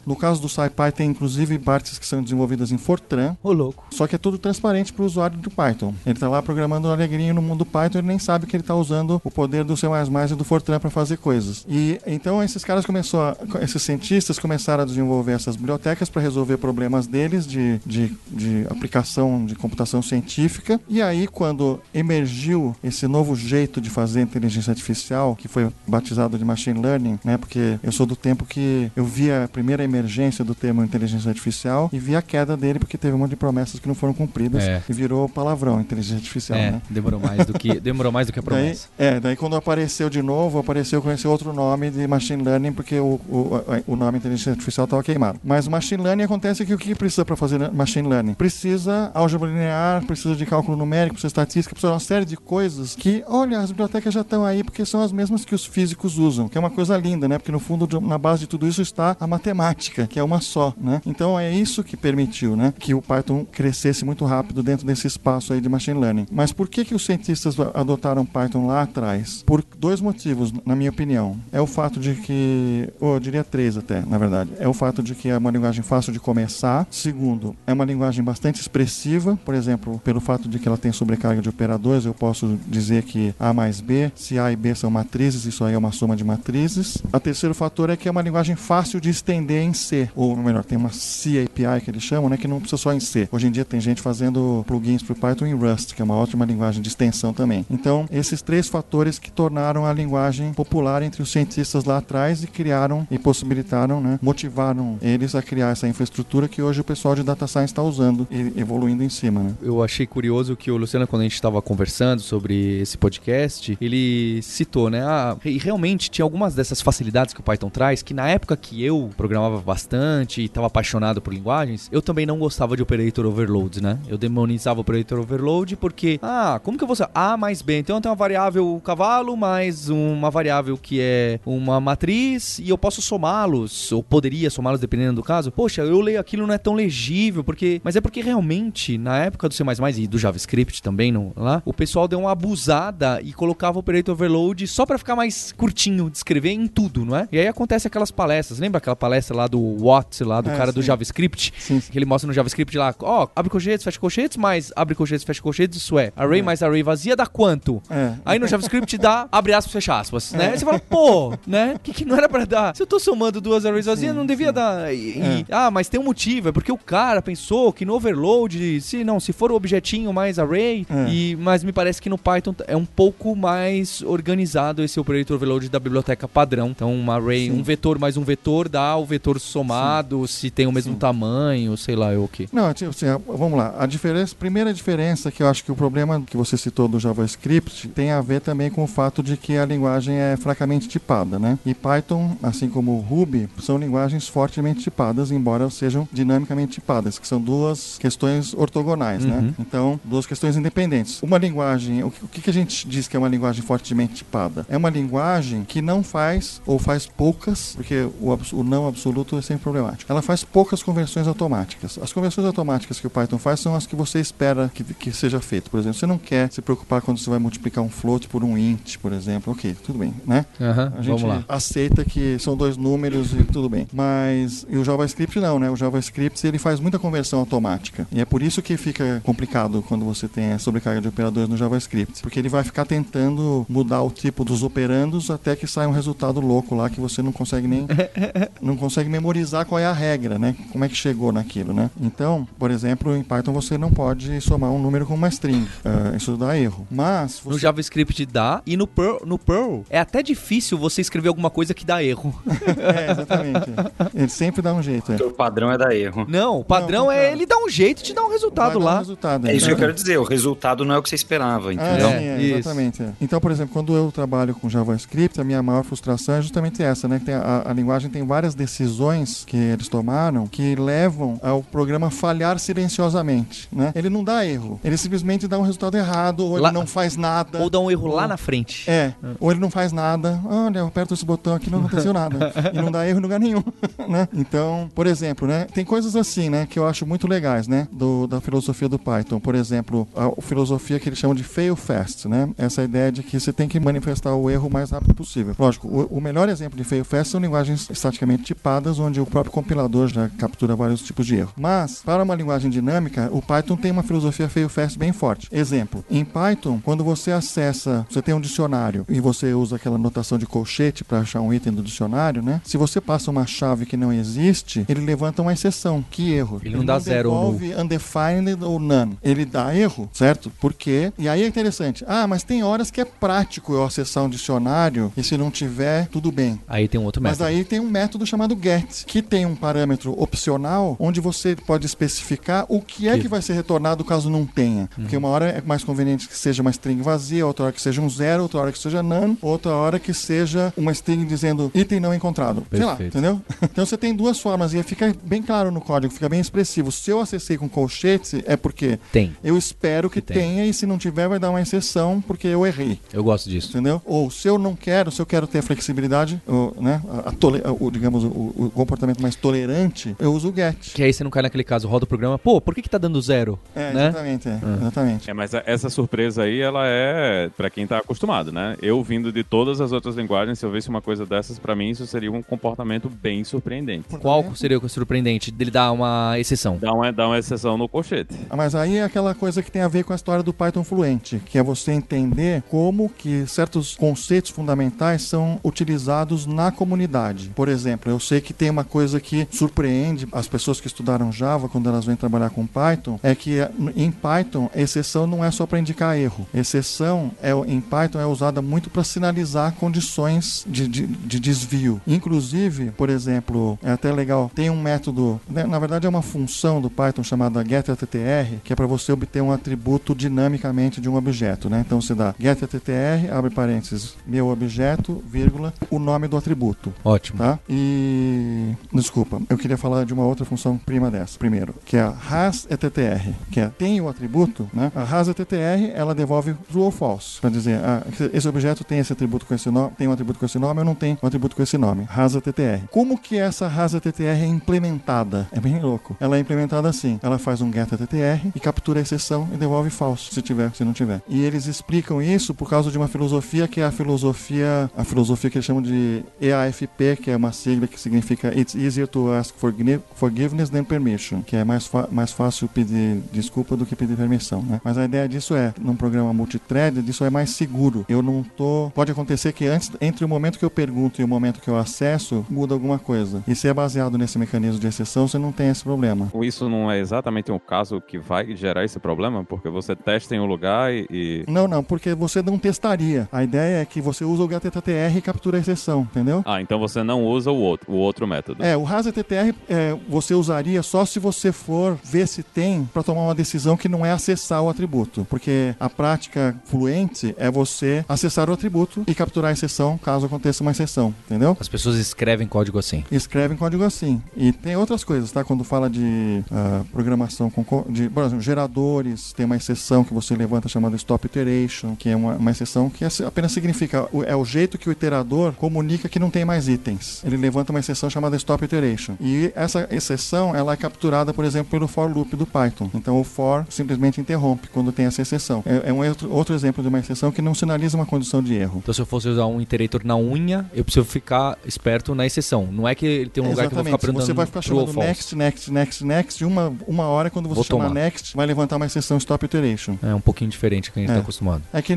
[0.05, 3.85] No caso do SciPy tem inclusive partes que são desenvolvidas em Fortran, Ô, louco.
[3.91, 5.93] só que é tudo transparente para o usuário do Python.
[6.05, 9.21] Ele está lá programando alegrinho no mundo Python, ele nem sabe que ele está usando
[9.23, 11.65] o poder do C++ e do Fortran para fazer coisas.
[11.67, 16.57] E então esses caras começou, a- esses cientistas começaram a desenvolver essas bibliotecas para resolver
[16.57, 20.79] problemas deles de, de, de aplicação de computação científica.
[20.87, 26.45] E aí quando emergiu esse novo jeito de fazer inteligência artificial, que foi batizado de
[26.45, 27.37] machine learning, né?
[27.37, 31.89] Porque eu sou do tempo que eu vi a primeira emergência do termo inteligência artificial
[31.91, 34.63] e vi a queda dele porque teve um monte de promessas que não foram cumpridas
[34.63, 34.81] É.
[34.89, 36.81] e virou palavrão inteligência artificial, É, né?
[36.89, 38.87] demorou mais do que demorou mais do que a Daí, promessa.
[38.97, 42.99] é, daí quando apareceu de novo, apareceu com esse outro nome de machine learning, porque
[42.99, 45.39] o, o, o nome inteligência artificial estava queimado.
[45.43, 48.33] Mas o machine learning acontece que o que precisa para fazer machine learning?
[48.33, 52.37] Precisa álgebra linear, precisa de cálculo numérico, precisa de estatística, precisa de uma série de
[52.37, 56.17] coisas que, olha, as bibliotecas já estão aí porque são as mesmas que os físicos
[56.17, 57.37] usam, que é uma coisa linda, né?
[57.37, 60.73] Porque no fundo, na base de tudo isso está a matemática, que é uma só,
[60.79, 61.01] né?
[61.05, 62.73] Então é isso que permitiu, né?
[62.77, 66.27] Que o Python crescesse muito rápido dentro desse espaço aí de machine learning.
[66.31, 69.43] Mas por que que os cientistas adotaram Python lá atrás?
[69.45, 71.37] Por dois motivos, na minha opinião.
[71.51, 74.51] É o fato de que, ou eu diria três até, na verdade.
[74.59, 76.87] É o fato de que é uma linguagem fácil de começar.
[76.89, 81.41] Segundo, é uma linguagem bastante expressiva, por exemplo, pelo fato de que ela tem sobrecarga
[81.41, 85.45] de operadores, eu posso dizer que A mais B, se A e B são matrizes,
[85.45, 86.97] isso aí é uma soma de matrizes.
[87.11, 90.63] O terceiro fator é que é uma linguagem fácil de estender em C, ou melhor,
[90.63, 93.27] tem uma C API que eles chamam, né, que não precisa só em C.
[93.31, 96.15] Hoje em dia tem gente fazendo plugins para o Python em Rust, que é uma
[96.15, 97.65] ótima linguagem de extensão também.
[97.69, 102.47] Então, esses três fatores que tornaram a linguagem popular entre os cientistas lá atrás e
[102.47, 107.23] criaram e possibilitaram, né, motivaram eles a criar essa infraestrutura que hoje o pessoal de
[107.23, 109.53] data science está usando e evoluindo em cima, né?
[109.61, 114.39] Eu achei curioso que o Luciano, quando a gente estava conversando sobre esse podcast, ele
[114.43, 115.03] citou, né?
[115.03, 118.83] Ah, e realmente tinha algumas dessas facilidades que o Python traz, que na época que
[118.83, 123.81] eu programava bastante e estava apaixonado por linguagens, eu também não gostava de operator overload,
[123.81, 123.97] né?
[124.07, 127.11] Eu demonizava operator overload porque, ah, como que eu vou saber?
[127.15, 131.79] A mais B, então eu tenho uma variável cavalo mais uma variável que é uma
[131.79, 135.51] matriz e eu posso somá-los, ou poderia somá-los dependendo do caso.
[135.51, 137.81] Poxa, eu leio aquilo não é tão legível, porque.
[137.83, 139.63] Mas é porque realmente, na época do C
[139.97, 144.13] e do JavaScript também, no, lá, o pessoal deu uma abusada e colocava o operator
[144.13, 147.27] overload só para ficar mais curtinho de escrever em tudo, não é?
[147.31, 148.59] E aí acontece aquelas palestras.
[148.59, 150.87] Lembra aquela palestra lá do Watts, lá do É, cara do sim.
[150.87, 151.53] JavaScript?
[151.57, 151.91] Sim, sim.
[151.91, 155.41] Que ele mostra no JavaScript lá, ó, abre colchetes, fecha colchetes, mais abre colchetes, fecha
[155.41, 156.11] colchetes, isso é.
[156.15, 157.81] Array mais array vazia dá quanto?
[157.89, 158.13] É.
[158.25, 160.49] Aí no JavaScript dá abre aspas, fecha aspas, né?
[160.51, 161.73] Aí você fala, pô, né?
[161.75, 162.75] O que, que não era pra dar?
[162.75, 164.93] Se eu tô somando duas arrays vazias, não devia dar.
[164.93, 168.79] E- e- ah, mas tem um motivo, é porque o cara pensou que no overload,
[168.81, 171.09] se não, se for o objetinho mais array, É.
[171.09, 175.69] e, mas me parece que no Python é um pouco mais organizado esse operator overload
[175.69, 176.69] da biblioteca padrão.
[176.69, 177.59] Então, um array, Sim.
[177.59, 180.99] um vetor mais um vetor dá o vetor somado, se tem o mesmo Sim.
[180.99, 182.47] tamanho, sei lá, eu o que.
[182.51, 182.85] Não, assim,
[183.27, 183.73] vamos lá.
[183.79, 187.87] A diferença, primeira diferença que eu acho que o problema que você citou do JavaScript
[187.89, 191.57] tem a ver também com o fato de que a linguagem é fracamente tipada, né?
[191.65, 197.27] E Python, assim como o Ruby, são linguagens fortemente tipadas, embora sejam dinamicamente tipadas, que
[197.27, 199.29] são duas questões ortogonais, Uhum.
[199.29, 199.53] né?
[199.59, 201.21] Então, duas questões independentes.
[201.21, 204.65] Uma linguagem, o que, o que a gente diz que é uma linguagem fortemente tipada?
[204.69, 209.41] É uma linguagem que não faz ou faz poucas, porque o, o não absoluto é
[209.41, 210.11] sempre problemático.
[210.11, 211.97] Ela faz poucas conversões automáticas.
[212.01, 215.39] As conversões automáticas que o Python faz são as que você espera que, que seja
[215.39, 215.69] feito.
[215.71, 218.57] Por exemplo, você não quer se preocupar quando você vai multiplicar um float por um
[218.57, 219.53] int, por exemplo.
[219.53, 220.45] Ok, tudo bem, né?
[220.59, 221.43] Aham, A gente vamos lá.
[221.47, 223.87] aceita que são dois números e tudo bem.
[223.93, 225.69] Mas e o JavaScript não, né?
[225.69, 228.07] O JavaScript ele faz muita conversão automática.
[228.11, 231.57] E é por isso que fica complicado quando você tem a sobrecarga de operadores no
[231.57, 232.21] JavaScript.
[232.21, 236.39] Porque ele vai ficar tentando mudar o tipo dos operandos até que sai um resultado
[236.39, 237.87] louco lá que você não consegue nem
[238.61, 240.55] não consegue memorizar qual é a regra, né?
[240.71, 241.89] Como é que chegou naquilo, né?
[242.01, 245.67] Então, por exemplo, em Python você não pode somar um número com uma string.
[245.85, 246.87] Ah, isso dá erro.
[246.89, 251.29] Mas No você JavaScript dá, e no Perl, no Perl é até difícil você escrever
[251.29, 252.33] alguma coisa que dá erro.
[252.47, 253.69] é, exatamente.
[254.13, 255.11] Ele sempre dá um jeito.
[255.11, 255.15] É.
[255.23, 256.25] O padrão é dar erro.
[256.27, 258.83] Não, o padrão Não, é ele dar um jeito de dar um resultado dar um
[258.83, 258.97] lá.
[258.99, 260.17] resultado, É isso que eu Então- quero dizer.
[260.17, 262.07] O resultado não é o que você esperava, Ah, entendeu?
[262.09, 263.01] É, é, exatamente.
[263.03, 263.09] é.
[263.21, 267.07] Então, por exemplo, quando eu trabalho com JavaScript, a minha maior frustração é justamente essa,
[267.07, 267.19] né?
[267.19, 272.09] Que tem a, a linguagem tem várias decisões que eles tomaram que levam ao programa
[272.09, 273.91] falhar silenciosamente, né?
[273.95, 277.15] Ele não dá erro, ele simplesmente dá um resultado errado ou Lá- ele não faz
[277.15, 277.59] nada.
[277.59, 278.89] Ou dá um erro lá na frente.
[278.89, 280.39] É, ou ele não faz nada.
[280.45, 282.51] Olha, eu aperto esse botão aqui não aconteceu nada.
[282.73, 283.63] e não dá erro em lugar nenhum,
[284.07, 284.27] né?
[284.33, 285.65] Então, por exemplo, né?
[285.73, 286.65] Tem coisas assim, né?
[286.65, 287.87] Que eu acho muito legais, né?
[287.91, 289.39] Do, da filosofia do Python.
[289.39, 292.49] Por exemplo, a filosofia que eles chamam de fail fast, né?
[292.57, 295.55] Essa ideia de que você tem que manifestar o erro o mais rápido possível.
[295.57, 299.51] Lógico, o, o melhor exemplo de fail fast são linguagens estaticamente tipadas, onde o próprio
[299.51, 301.53] compilador já captura vários tipos de erro.
[301.57, 305.47] Mas, para uma linguagem dinâmica, o Python tem uma filosofia fail fast bem forte.
[305.51, 310.37] Exemplo, em Python, quando você acessa, você tem um dicionário e você usa aquela notação
[310.37, 312.61] de colchete para achar um item do dicionário, né?
[312.63, 315.01] Se você passa uma chave que não existe, ele
[315.41, 316.03] uma exceção.
[316.09, 316.61] Que erro?
[316.63, 317.51] Ele não dá zero ou
[317.91, 319.17] undefined ou none.
[319.23, 320.51] Ele dá erro, certo?
[320.59, 321.11] Por quê?
[321.17, 322.03] E aí é interessante.
[322.07, 326.07] Ah, mas tem horas que é prático eu acessar um dicionário e se não tiver,
[326.07, 326.59] tudo bem.
[326.67, 327.49] Aí tem um outro Mas método.
[327.49, 332.65] aí tem um método chamado get, que tem um parâmetro opcional onde você pode especificar
[332.69, 334.89] o que é Que- que vai ser retornado caso não tenha.
[334.95, 338.01] Porque uma hora é mais conveniente que seja uma string vazia, outra hora que seja
[338.01, 341.99] um zero, outra hora que seja none, outra hora que seja uma string dizendo item
[341.99, 342.65] não encontrado.
[342.71, 343.17] Sei lá, Perfeito.
[343.17, 343.41] entendeu?
[343.77, 346.91] Então você tem duas formas e fica bem claro no código, fica bem expressivo.
[346.91, 349.35] Se eu acessei com colchete, é porque Tem.
[349.43, 350.37] eu espero que, Que tem.
[350.37, 352.99] tenha e se não tiver vai dar uma exceção porque eu errei.
[353.13, 353.69] Eu gosto disso.
[353.69, 354.01] Entendeu?
[354.05, 357.31] Ou se eu não quero, se eu quero ter a flexibilidade, o, né, a, a
[357.31, 360.93] tole- o, digamos, o, o comportamento mais tolerante, eu uso o get.
[360.93, 362.97] Que aí você não cai naquele caso, roda o programa, pô, por que que tá
[362.97, 363.59] dando zero?
[363.75, 364.07] É, né?
[364.07, 365.29] exatamente, é, exatamente.
[365.29, 368.75] É, mas a- essa surpresa aí, ela é pra quem tá acostumado, né?
[368.81, 371.89] Eu vindo de todas as outras linguagens, se eu visse uma coisa dessas, pra mim
[371.89, 374.07] isso seria um comportamento bem surpreendente.
[374.19, 376.77] Qual seria o surpreendente dele dar uma exceção?
[376.77, 378.35] Dá uma, dá uma exceção no colchete.
[378.49, 380.83] Ah, Mas aí é aquela coisa que tem a ver com a história do Python
[380.83, 387.51] fluente, que é você entender como que certos conceitos fundamentais são utilizados na comunidade.
[387.55, 391.69] Por exemplo, eu sei que tem uma coisa que surpreende as pessoas que estudaram Java
[391.69, 395.65] quando elas vêm trabalhar com Python, é que eh, em Python exceção não é só
[395.65, 396.47] para indicar erro.
[396.53, 402.01] Exceção é, em Python é usada muito para sinalizar condições de, de, de desvio.
[402.07, 406.81] Inclusive, por exemplo, é até legal, tem um método, né, na verdade é uma função
[406.81, 411.69] do Python chamada getAttr, que é para você obter um atributo dinamicamente de um objeto,
[411.69, 411.83] né?
[411.85, 416.93] Então você dá getAttr, abre parênteses, meu objeto, vírgula, o nome do atributo.
[417.03, 417.39] Ótimo.
[417.39, 417.59] Tá?
[417.69, 418.73] E.
[418.93, 421.37] Desculpa, eu queria falar de uma outra função prima dessa.
[421.37, 424.91] Primeiro, que é a hasEttr, que é tem o atributo, né?
[424.95, 425.45] A hasEttr
[425.93, 427.39] ela devolve true ou false.
[427.39, 430.45] Para dizer, ah, esse objeto tem esse atributo com esse nome, tem um atributo com
[430.45, 432.07] esse nome ou não tem um atributo com esse nome.
[432.09, 432.87] hasEttr.
[432.91, 434.21] Como que essa hasEttr
[434.67, 435.47] implementada.
[435.53, 436.17] É bem louco.
[436.19, 437.17] Ela é implementada assim.
[437.23, 440.83] Ela faz um get TTR e captura a exceção e devolve falso, se tiver, se
[440.83, 441.21] não tiver.
[441.27, 445.49] E eles explicam isso por causa de uma filosofia que é a filosofia, a filosofia
[445.49, 449.55] que eles chamam de EAFP, que é uma sigla que significa It's easier to ask
[449.55, 454.81] forgiveness than permission, que é mais, mais fácil pedir desculpa do que pedir permissão, né?
[454.83, 458.05] Mas a ideia disso é, num programa multithread, isso é mais seguro.
[458.09, 458.91] Eu não tô...
[458.93, 461.77] Pode acontecer que antes, entre o momento que eu pergunto e o momento que eu
[461.77, 463.41] acesso, muda alguma coisa.
[463.47, 466.31] E se é baseado nesse mecanismo de exceção, você não tem esse problema.
[466.41, 469.43] Isso não é exatamente um caso que vai gerar esse problema?
[469.43, 471.43] Porque você testa em um lugar e...
[471.47, 473.27] Não, não, porque você não testaria.
[473.31, 476.43] A ideia é que você usa o GTTR e captura a exceção, entendeu?
[476.45, 478.63] Ah, então você não usa o outro, o outro método.
[478.63, 483.21] É, o RASTTR é, você usaria só se você for ver se tem para tomar
[483.21, 485.25] uma decisão que não é acessar o atributo.
[485.29, 490.63] Porque a prática fluente é você acessar o atributo e capturar a exceção caso aconteça
[490.63, 491.57] uma exceção, entendeu?
[491.59, 493.03] As pessoas escrevem código assim.
[493.11, 494.21] Escrevem código assim.
[494.35, 495.43] E tem outras coisas, tá?
[495.43, 500.35] Quando fala de uh, programação com de, por exemplo, geradores, tem uma exceção que você
[500.35, 504.45] levanta chamada stop iteration, que é uma, uma exceção que é apenas significa é o
[504.45, 507.21] jeito que o iterador comunica que não tem mais itens.
[507.25, 509.15] Ele levanta uma exceção chamada stop iteration.
[509.19, 512.89] E essa exceção ela é capturada, por exemplo, pelo for loop do Python.
[512.93, 515.63] Então o for simplesmente interrompe quando tem essa exceção.
[515.65, 518.53] É, é um outro, outro exemplo de uma exceção que não sinaliza uma condição de
[518.53, 518.79] erro.
[518.83, 522.67] Então se eu fosse usar um iterator na unha, eu preciso ficar esperto na exceção.
[522.71, 523.97] Não é que ele tem um lugar Exatamente.
[523.97, 527.07] que eu vou ficar Você vai ficar chamando next, next, next, next, e uma, uma
[527.07, 528.01] hora quando você vou chamar tomar.
[528.01, 529.97] next, vai levantar uma exceção stop iteration.
[530.01, 531.21] É um pouquinho diferente que a gente está é.
[531.21, 531.63] acostumado.
[531.73, 531.93] É que,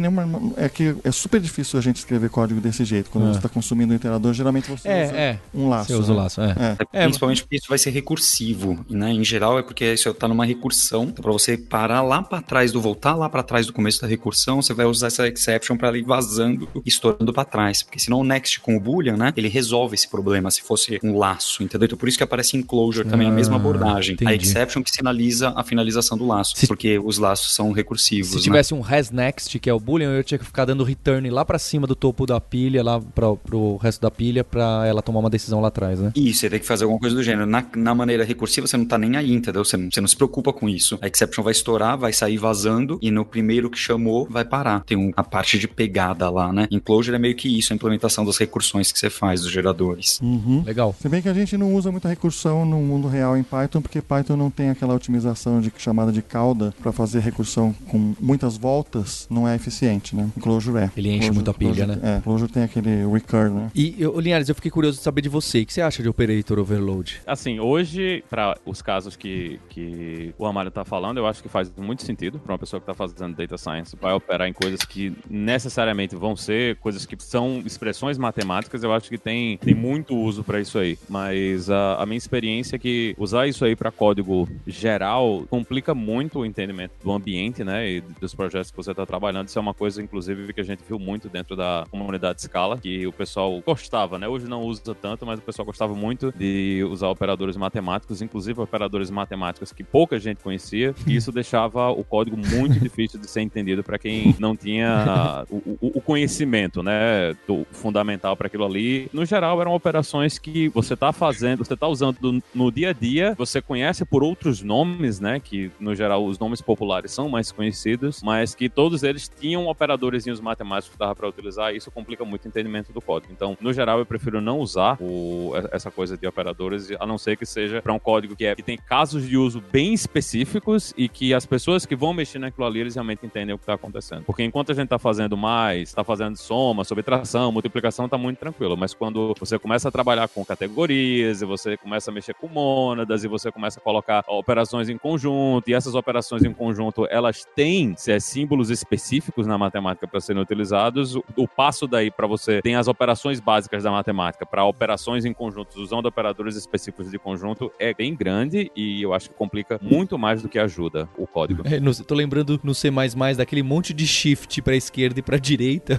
[0.56, 3.10] é que é super difícil a gente escrever código desse jeito.
[3.10, 3.30] Quando é.
[3.32, 5.38] você está consumindo o iterador, geralmente você é, usa é.
[5.54, 5.86] um laço.
[5.86, 6.22] Você usa o né?
[6.22, 6.76] laço, é.
[6.92, 7.04] é.
[7.04, 8.84] Principalmente porque isso vai ser recursivo.
[8.88, 9.12] Né?
[9.12, 11.04] Em geral é porque isso está numa recursão.
[11.04, 14.06] Então, para você parar lá para trás do voltar lá para trás do começo da
[14.06, 17.82] recursão, você vai usar essa exception para ir vazando e estourando para trás.
[17.82, 19.32] Porque senão o next com o boolean, né?
[19.36, 21.86] Ele resolve esse problema se fosse um laço, entendeu?
[21.86, 24.14] Então por isso que aparece em closure também ah, a mesma abordagem.
[24.14, 24.30] Entendi.
[24.30, 28.30] A exception que sinaliza a finalização do laço, se, porque os laços são recursivos.
[28.30, 28.42] Se né?
[28.42, 31.44] tivesse um has next, que é o boolean, eu tinha que ficar dando return lá
[31.44, 35.20] para cima do topo da pilha, lá para pro resto da pilha, para ela tomar
[35.20, 36.12] uma decisão lá atrás, né?
[36.14, 37.46] Isso, você tem que fazer alguma coisa do gênero.
[37.46, 39.64] Na, na maneira recursiva, você não tá nem aí, entendeu?
[39.64, 40.98] Você não, você não se preocupa com isso.
[41.02, 44.84] A exception vai estourar, vai sair vazando, e no primeiro que chamou, vai parar.
[44.84, 46.68] Tem um, a parte de pegada lá, né?
[46.70, 50.20] Enclosure é meio que isso, a implementação das recursões que você faz dos geradores.
[50.20, 50.62] Uhum.
[50.64, 50.94] Legal.
[51.00, 54.02] Se bem que a gente não usa muita recursão no mundo real em Python, porque
[54.02, 59.26] Python não tem aquela otimização de, chamada de cauda para fazer recursão com muitas voltas,
[59.30, 60.28] não é eficiente, né?
[60.38, 60.90] Clojure é.
[60.94, 62.16] Ele enche Clojure, muito a pilha, Clojure, né?
[62.16, 63.70] É, Clojure tem aquele recur, né?
[63.74, 65.62] E, eu, Linhares, eu fiquei curioso de saber de você.
[65.62, 67.22] O que você acha de operator overload?
[67.26, 71.72] Assim, hoje, para os casos que, que o Amário tá falando, eu acho que faz
[71.74, 75.16] muito sentido para uma pessoa que tá fazendo data science, vai operar em coisas que
[75.28, 80.44] necessariamente vão ser coisas que são expressões matemáticas, eu acho que tem, tem muito uso
[80.44, 80.98] para isso aí.
[81.08, 86.40] Mas a, a, minha experiência é que usar isso aí para código geral complica muito
[86.40, 89.46] o entendimento do ambiente, né, e dos projetos que você está trabalhando.
[89.46, 93.06] Isso é uma coisa, inclusive, que a gente viu muito dentro da comunidade Scala, que
[93.06, 94.26] o pessoal gostava, né?
[94.26, 99.10] Hoje não usa tanto, mas o pessoal gostava muito de usar operadores matemáticos, inclusive operadores
[99.10, 103.84] matemáticos que pouca gente conhecia, e isso deixava o código muito difícil de ser entendido
[103.84, 109.08] para quem não tinha o, o, o conhecimento, né, do fundamental para aquilo ali.
[109.12, 113.34] No geral, eram operações que você está fazendo, você está usando no dia a dia,
[113.36, 118.22] você conhece por outros nomes, né, que no geral os nomes populares são mais conhecidos,
[118.22, 122.44] mas que todos eles tinham operadores matemáticos que dava para utilizar, e isso complica muito
[122.44, 123.32] o entendimento do código.
[123.32, 127.36] Então, no geral, eu prefiro não usar o, essa coisa de operadores, a não ser
[127.36, 131.08] que seja para um código que, é, que tem casos de uso bem específicos e
[131.08, 134.24] que as pessoas que vão mexer naquilo ali, eles realmente entendem o que está acontecendo.
[134.24, 138.76] Porque enquanto a gente está fazendo mais, está fazendo soma, subtração, multiplicação, está muito tranquilo.
[138.76, 143.24] Mas quando você começa a trabalhar com categorias, e você começa a mexer com mônadas,
[143.24, 147.94] e você começa a colocar operações em conjunto, e essas operações em conjunto, elas têm
[148.08, 152.76] é, símbolos específicos na matemática para serem utilizados, o, o passo daí para você tem
[152.76, 157.94] as operações básicas da matemática para operações em conjuntos usando operadores específicos de conjunto é
[157.94, 161.62] bem grande e eu acho que complica muito mais do que ajuda o código.
[161.64, 162.90] É, no, tô lembrando no C++
[163.36, 165.98] daquele monte de shift para esquerda e para direita.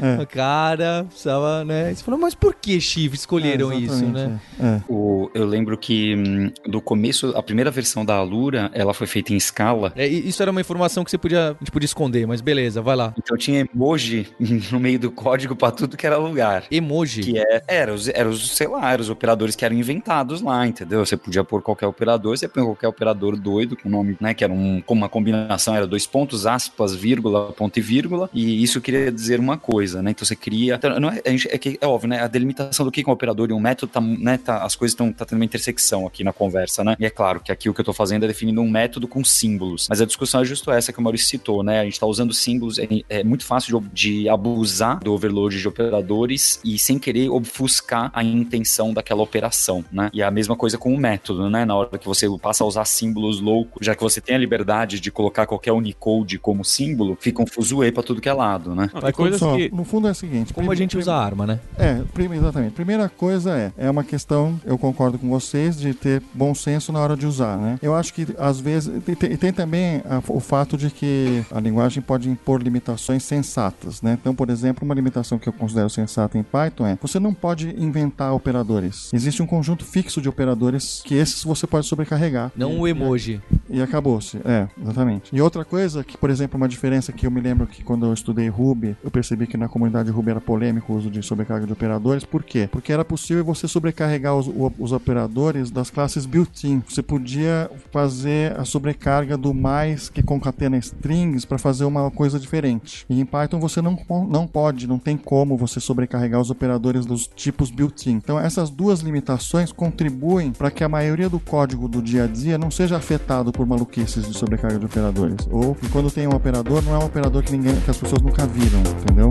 [0.00, 0.24] É.
[0.26, 1.94] Cara, precisava, né?
[1.94, 4.40] Você falou, mas por que shift escolheram é, isso, né?
[4.60, 4.80] É.
[4.88, 9.32] O, eu lembro que hum, do começo, a primeira versão da Alura, ela foi feita
[9.32, 9.92] em escala.
[9.96, 12.96] É, isso era uma informação que você podia, a gente podia esconder, mas beleza, vai
[12.96, 13.14] lá.
[13.18, 14.26] Então tinha emoji
[14.70, 16.64] no meio do código para tudo que era lugar.
[16.70, 17.22] Emoji?
[17.22, 20.66] Que é, era os, era os, sei lá, eram os operadores que eram inventados lá,
[20.66, 21.04] entendeu?
[21.04, 24.34] Você podia pôr qualquer operador, você põe qualquer operador doido com nome, né?
[24.34, 28.62] Que era um, como uma combinação, era dois pontos, aspas, vírgula, ponto e vírgula, e
[28.62, 30.10] isso queria dizer uma coisa, né?
[30.10, 30.76] Então você cria.
[30.76, 32.20] Então, não é, é, que, é óbvio, né?
[32.20, 34.38] A delimitação do que é um operador e um método, tá, né?
[34.38, 36.96] Tá, as coisas estão tá tendo uma intersecção aqui na conversa, né?
[36.98, 39.22] E é claro que aqui o que eu tô fazendo é definindo um método com
[39.22, 39.86] símbolos.
[39.88, 41.80] Mas a discussão é justo essa que o Maurício citou, né?
[41.80, 45.68] A gente tá usando símbolos, é, é muito fácil de, de abusar do overload de
[45.68, 50.10] operadores e sem querer obfuscar a intenção daquela operação, né?
[50.12, 51.64] E é a mesma coisa com o método, né?
[51.64, 55.00] Na hora que você passa a usar símbolos loucos, já que você tem a liberdade
[55.00, 58.90] de colocar qualquer Unicode como símbolo, fica um fuzuê pra tudo que é lado, né?
[58.92, 59.70] Não, tem coisas Só, que.
[59.74, 60.52] No fundo é o seguinte.
[60.52, 61.60] Como a gente usa a arma, né?
[61.78, 62.02] É,
[62.34, 62.72] exatamente.
[62.72, 66.98] Primeira coisa é, é uma questão, eu concordo com vocês, de ter bom senso na
[67.00, 67.78] hora de usar, né?
[67.82, 71.60] Eu acho que às vezes, e tem, tem também a- o fato de que a
[71.60, 74.16] linguagem pode impor limitações sensatas, né?
[74.20, 77.68] Então, por exemplo, uma limitação que eu considero sensata em Python é, você não pode
[77.78, 79.10] inventar operadores.
[79.12, 82.50] Existe um conjunto fixo de operadores que esses você pode sobrecarregar.
[82.56, 83.40] Não o emoji.
[83.68, 84.38] E acabou-se.
[84.44, 85.34] É, exatamente.
[85.34, 88.12] E outra coisa, que, por exemplo, uma diferença que eu me lembro que quando eu
[88.12, 91.72] estudei Ruby, eu percebi que na comunidade Ruby era polêmico o uso de sobrecarga de
[91.72, 92.24] operadores.
[92.24, 92.68] Por quê?
[92.70, 96.82] Porque era possível você sobrecarregar os, os operadores das classes built-in.
[96.88, 103.04] Você podia fazer a sobrecarga do mais que concatena strings para fazer uma coisa diferente.
[103.08, 107.26] E em Python você não, não pode, não tem como você sobrecarregar os operadores dos
[107.26, 108.12] tipos built-in.
[108.12, 112.58] Então essas duas limitações contribuem para que a maioria do código do dia a dia
[112.58, 115.48] não seja afetado por maluquices de sobrecarga de operadores.
[115.50, 118.46] Ou quando tem um operador, não é um operador que ninguém, que as pessoas nunca
[118.46, 119.28] viram, entendeu?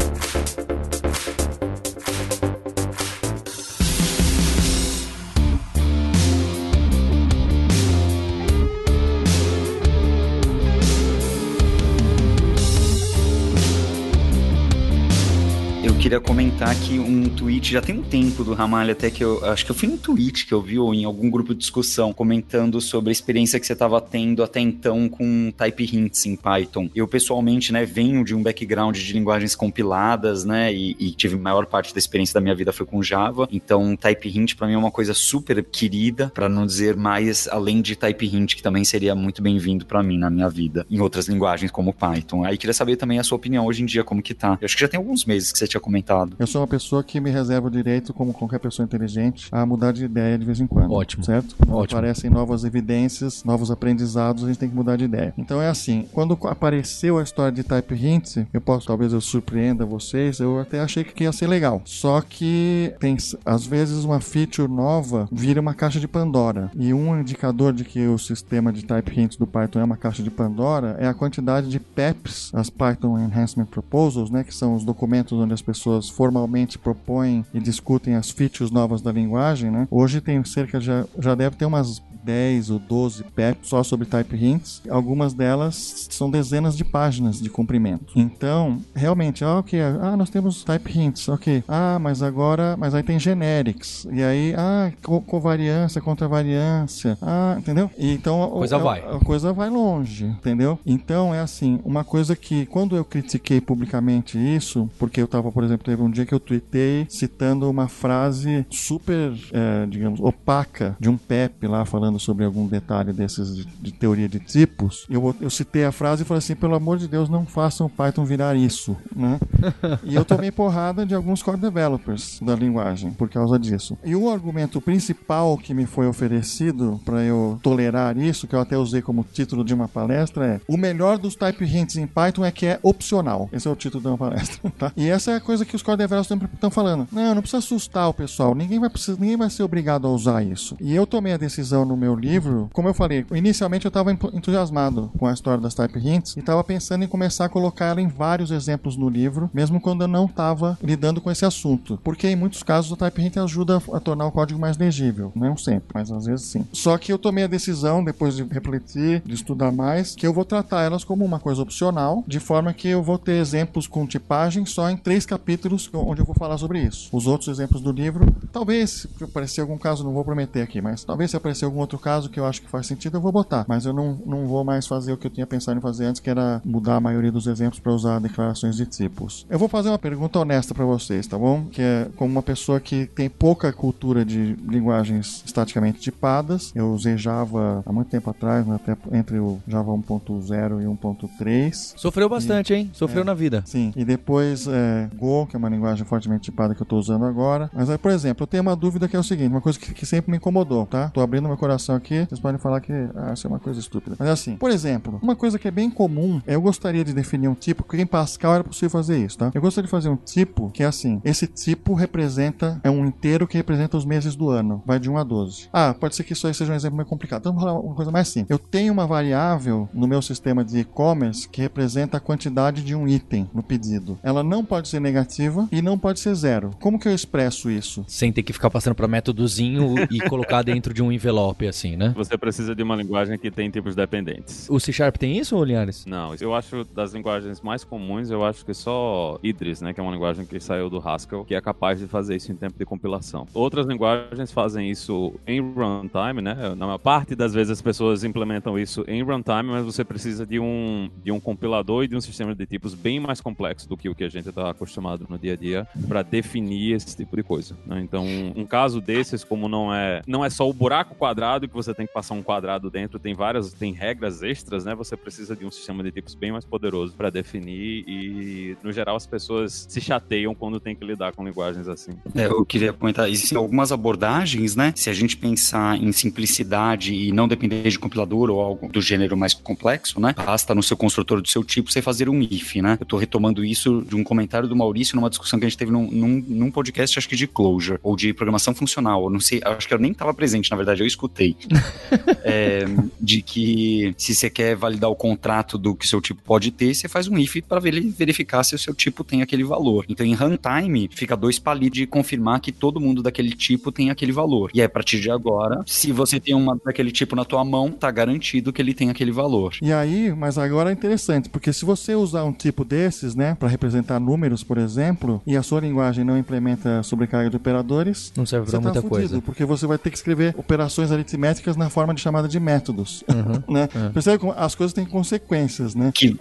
[16.07, 19.65] Queria comentar aqui um tweet, já tem um tempo do Ramalho, até que eu acho
[19.65, 22.79] que eu fui num tweet que eu vi ou em algum grupo de discussão comentando
[22.79, 26.89] sobre a experiência que você estava tendo até então com type hints em Python.
[26.95, 31.39] Eu pessoalmente, né, venho de um background de linguagens compiladas, né, e, e tive a
[31.39, 33.45] maior parte da experiência da minha vida foi com Java.
[33.51, 37.81] Então, type hint para mim é uma coisa super querida, para não dizer mais além
[37.81, 41.27] de type hint que também seria muito bem-vindo para mim na minha vida, em outras
[41.27, 42.45] linguagens como Python.
[42.45, 44.57] Aí queria saber também a sua opinião hoje em dia como que tá.
[44.61, 45.96] Eu acho que já tem alguns meses que você tinha comentado.
[46.39, 49.91] Eu sou uma pessoa que me reserva o direito, como qualquer pessoa inteligente, a mudar
[49.91, 50.91] de ideia de vez em quando.
[50.91, 51.23] Ótimo.
[51.23, 51.55] Certo?
[51.57, 51.99] Quando Ótimo.
[51.99, 55.33] aparecem novas evidências, novos aprendizados, a gente tem que mudar de ideia.
[55.37, 59.85] Então é assim, quando apareceu a história de Type Hints, eu posso, talvez eu surpreenda
[59.85, 61.81] vocês, eu até achei que ia ser legal.
[61.85, 66.71] Só que tem, às vezes, uma feature nova vira uma caixa de Pandora.
[66.75, 70.23] E um indicador de que o sistema de Type Hints do Python é uma caixa
[70.23, 74.83] de Pandora é a quantidade de PEPs, as Python Enhancement Proposals, né, que são os
[74.83, 79.87] documentos onde as pessoas formalmente propõem e discutem as features novas da linguagem, né?
[79.89, 84.35] Hoje tem cerca já já deve ter umas 10 ou 12 PEPs só sobre type
[84.35, 84.81] hints.
[84.89, 88.11] Algumas delas são dezenas de páginas de comprimento.
[88.15, 91.63] Então, realmente, ah, ok, ah, nós temos type hints, ok.
[91.67, 94.05] Ah, mas agora, mas aí tem generics.
[94.11, 97.17] E aí, ah, co- covariância, contravariância.
[97.21, 97.89] Ah, entendeu?
[97.97, 98.99] E então a Coisa a- vai.
[98.99, 100.77] a coisa vai longe, entendeu?
[100.85, 105.63] Então é assim, uma coisa que quando eu critiquei publicamente isso, porque eu tava, por
[105.63, 111.09] exemplo, teve um dia que eu tuitei citando uma frase super, é, digamos, opaca de
[111.09, 115.05] um Pepe lá falando sobre algum detalhe desses de, de teoria de tipos.
[115.09, 117.89] Eu, eu citei a frase e falei assim, pelo amor de Deus, não façam o
[117.89, 119.39] Python virar isso, né?
[120.03, 123.97] e eu tomei porrada de alguns core developers da linguagem por causa disso.
[124.03, 128.77] E o argumento principal que me foi oferecido para eu tolerar isso, que eu até
[128.77, 132.51] usei como título de uma palestra, é o melhor dos type hints em Python é
[132.51, 133.49] que é opcional.
[133.51, 134.91] Esse é o título de uma palestra, tá?
[134.95, 137.07] E essa é a coisa que os core developers sempre estão falando.
[137.11, 138.53] Não, não precisa assustar o pessoal.
[138.53, 140.77] Ninguém vai, precisar, ninguém vai ser obrigado a usar isso.
[140.79, 145.11] E eu tomei a decisão no meu livro, como eu falei, inicialmente eu estava entusiasmado
[145.17, 148.07] com a história das type hints e estava pensando em começar a colocar ela em
[148.07, 151.99] vários exemplos no livro, mesmo quando eu não estava lidando com esse assunto.
[152.03, 155.31] Porque em muitos casos o type hint ajuda a tornar o código mais legível.
[155.35, 156.65] Não sempre, mas às vezes sim.
[156.71, 160.45] Só que eu tomei a decisão, depois de refletir, de estudar mais, que eu vou
[160.45, 164.65] tratar elas como uma coisa opcional, de forma que eu vou ter exemplos com tipagem
[164.65, 167.09] só em três capítulos onde eu vou falar sobre isso.
[167.11, 171.03] Os outros exemplos do livro, talvez, se aparecer algum caso, não vou prometer aqui, mas
[171.03, 173.65] talvez se aparecer algum outro caso que eu acho que faz sentido, eu vou botar.
[173.67, 176.19] Mas eu não, não vou mais fazer o que eu tinha pensado em fazer antes,
[176.19, 179.45] que era mudar a maioria dos exemplos para usar declarações de tipos.
[179.49, 181.65] Eu vou fazer uma pergunta honesta para vocês, tá bom?
[181.65, 186.71] Que é como uma pessoa que tem pouca cultura de linguagens estaticamente tipadas.
[186.75, 191.93] Eu usei Java há muito tempo atrás, né, até entre o Java 1.0 e 1.3.
[191.95, 192.89] Sofreu bastante, hein?
[192.93, 193.63] Sofreu na vida.
[193.65, 197.25] Sim, e depois é, Go, que é uma linguagem fortemente tipada que eu estou usando
[197.25, 197.69] agora.
[197.73, 199.93] Mas aí, por exemplo, eu tenho uma dúvida que é o seguinte, uma coisa que,
[199.93, 201.09] que sempre me incomodou, tá?
[201.09, 203.79] Tô abrindo meu coração comparação aqui, vocês podem falar que ah, isso é uma coisa
[203.79, 204.15] estúpida.
[204.19, 207.53] Mas assim, por exemplo, uma coisa que é bem comum, eu gostaria de definir um
[207.53, 209.51] tipo, porque em Pascal era possível fazer isso, tá?
[209.53, 213.47] Eu gostaria de fazer um tipo que é assim, esse tipo representa, é um inteiro
[213.47, 215.69] que representa os meses do ano, vai de 1 a 12.
[215.71, 217.41] Ah, pode ser que isso aí seja um exemplo meio complicado.
[217.41, 218.49] Então vamos falar uma coisa mais simples.
[218.49, 223.07] Eu tenho uma variável no meu sistema de e-commerce que representa a quantidade de um
[223.07, 224.17] item no pedido.
[224.23, 226.71] Ela não pode ser negativa e não pode ser zero.
[226.79, 228.03] Como que eu expresso isso?
[228.07, 232.13] Sem ter que ficar passando para métodozinho e colocar dentro de um envelope, assim, né?
[232.15, 234.67] Você precisa de uma linguagem que tem tipos dependentes.
[234.69, 236.05] O C Sharp tem isso, Linhares?
[236.05, 240.03] Não, eu acho das linguagens mais comuns, eu acho que só Idris, né, que é
[240.03, 242.85] uma linguagem que saiu do Haskell, que é capaz de fazer isso em tempo de
[242.85, 243.47] compilação.
[243.53, 246.55] Outras linguagens fazem isso em runtime, né?
[246.75, 250.59] Na maior parte das vezes as pessoas implementam isso em runtime, mas você precisa de
[250.59, 254.09] um, de um compilador e de um sistema de tipos bem mais complexo do que
[254.09, 257.43] o que a gente está acostumado no dia a dia para definir esse tipo de
[257.43, 257.75] coisa.
[257.85, 258.01] Né?
[258.01, 258.25] Então,
[258.55, 262.05] um caso desses, como não é não é só o buraco quadrado que você tem
[262.05, 264.93] que passar um quadrado dentro, tem várias tem regras extras, né?
[264.95, 269.15] Você precisa de um sistema de tipos bem mais poderoso para definir e no geral
[269.15, 272.11] as pessoas se chateiam quando tem que lidar com linguagens assim.
[272.35, 274.91] É, eu queria comentar, existem algumas abordagens, né?
[274.95, 279.37] Se a gente pensar em simplicidade e não depender de compilador ou algo do gênero
[279.37, 280.33] mais complexo, né?
[280.35, 282.97] Basta no seu construtor do seu tipo você fazer um if, né?
[282.99, 285.91] Eu tô retomando isso de um comentário do Maurício numa discussão que a gente teve
[285.91, 289.61] num, num, num podcast, acho que de Clojure, ou de programação funcional, eu não sei,
[289.63, 291.46] acho que eu nem estava presente, na verdade, eu escutei.
[292.43, 292.85] é,
[293.19, 297.07] de que se você quer validar o contrato do que seu tipo pode ter, você
[297.07, 300.05] faz um if para verificar se o seu tipo tem aquele valor.
[300.09, 304.31] Então, em runtime, fica dois palitos de confirmar que todo mundo daquele tipo tem aquele
[304.31, 304.71] valor.
[304.73, 307.91] E aí, a partir de agora, se você tem uma daquele tipo na tua mão,
[307.91, 309.75] tá garantido que ele tem aquele valor.
[309.81, 313.67] E aí, mas agora é interessante, porque se você usar um tipo desses, né, para
[313.67, 318.69] representar números, por exemplo, e a sua linguagem não implementa sobrecarga de operadores, não serve
[318.69, 319.41] pra tá muita fudido, coisa.
[319.41, 321.36] Porque você vai ter que escrever operações aritméticas
[321.77, 323.23] na forma de chamada de métodos.
[323.27, 323.63] Uhum.
[323.73, 323.89] né?
[323.93, 324.09] É.
[324.09, 326.11] Percebe como as coisas têm consequências, né?
[326.13, 326.37] Que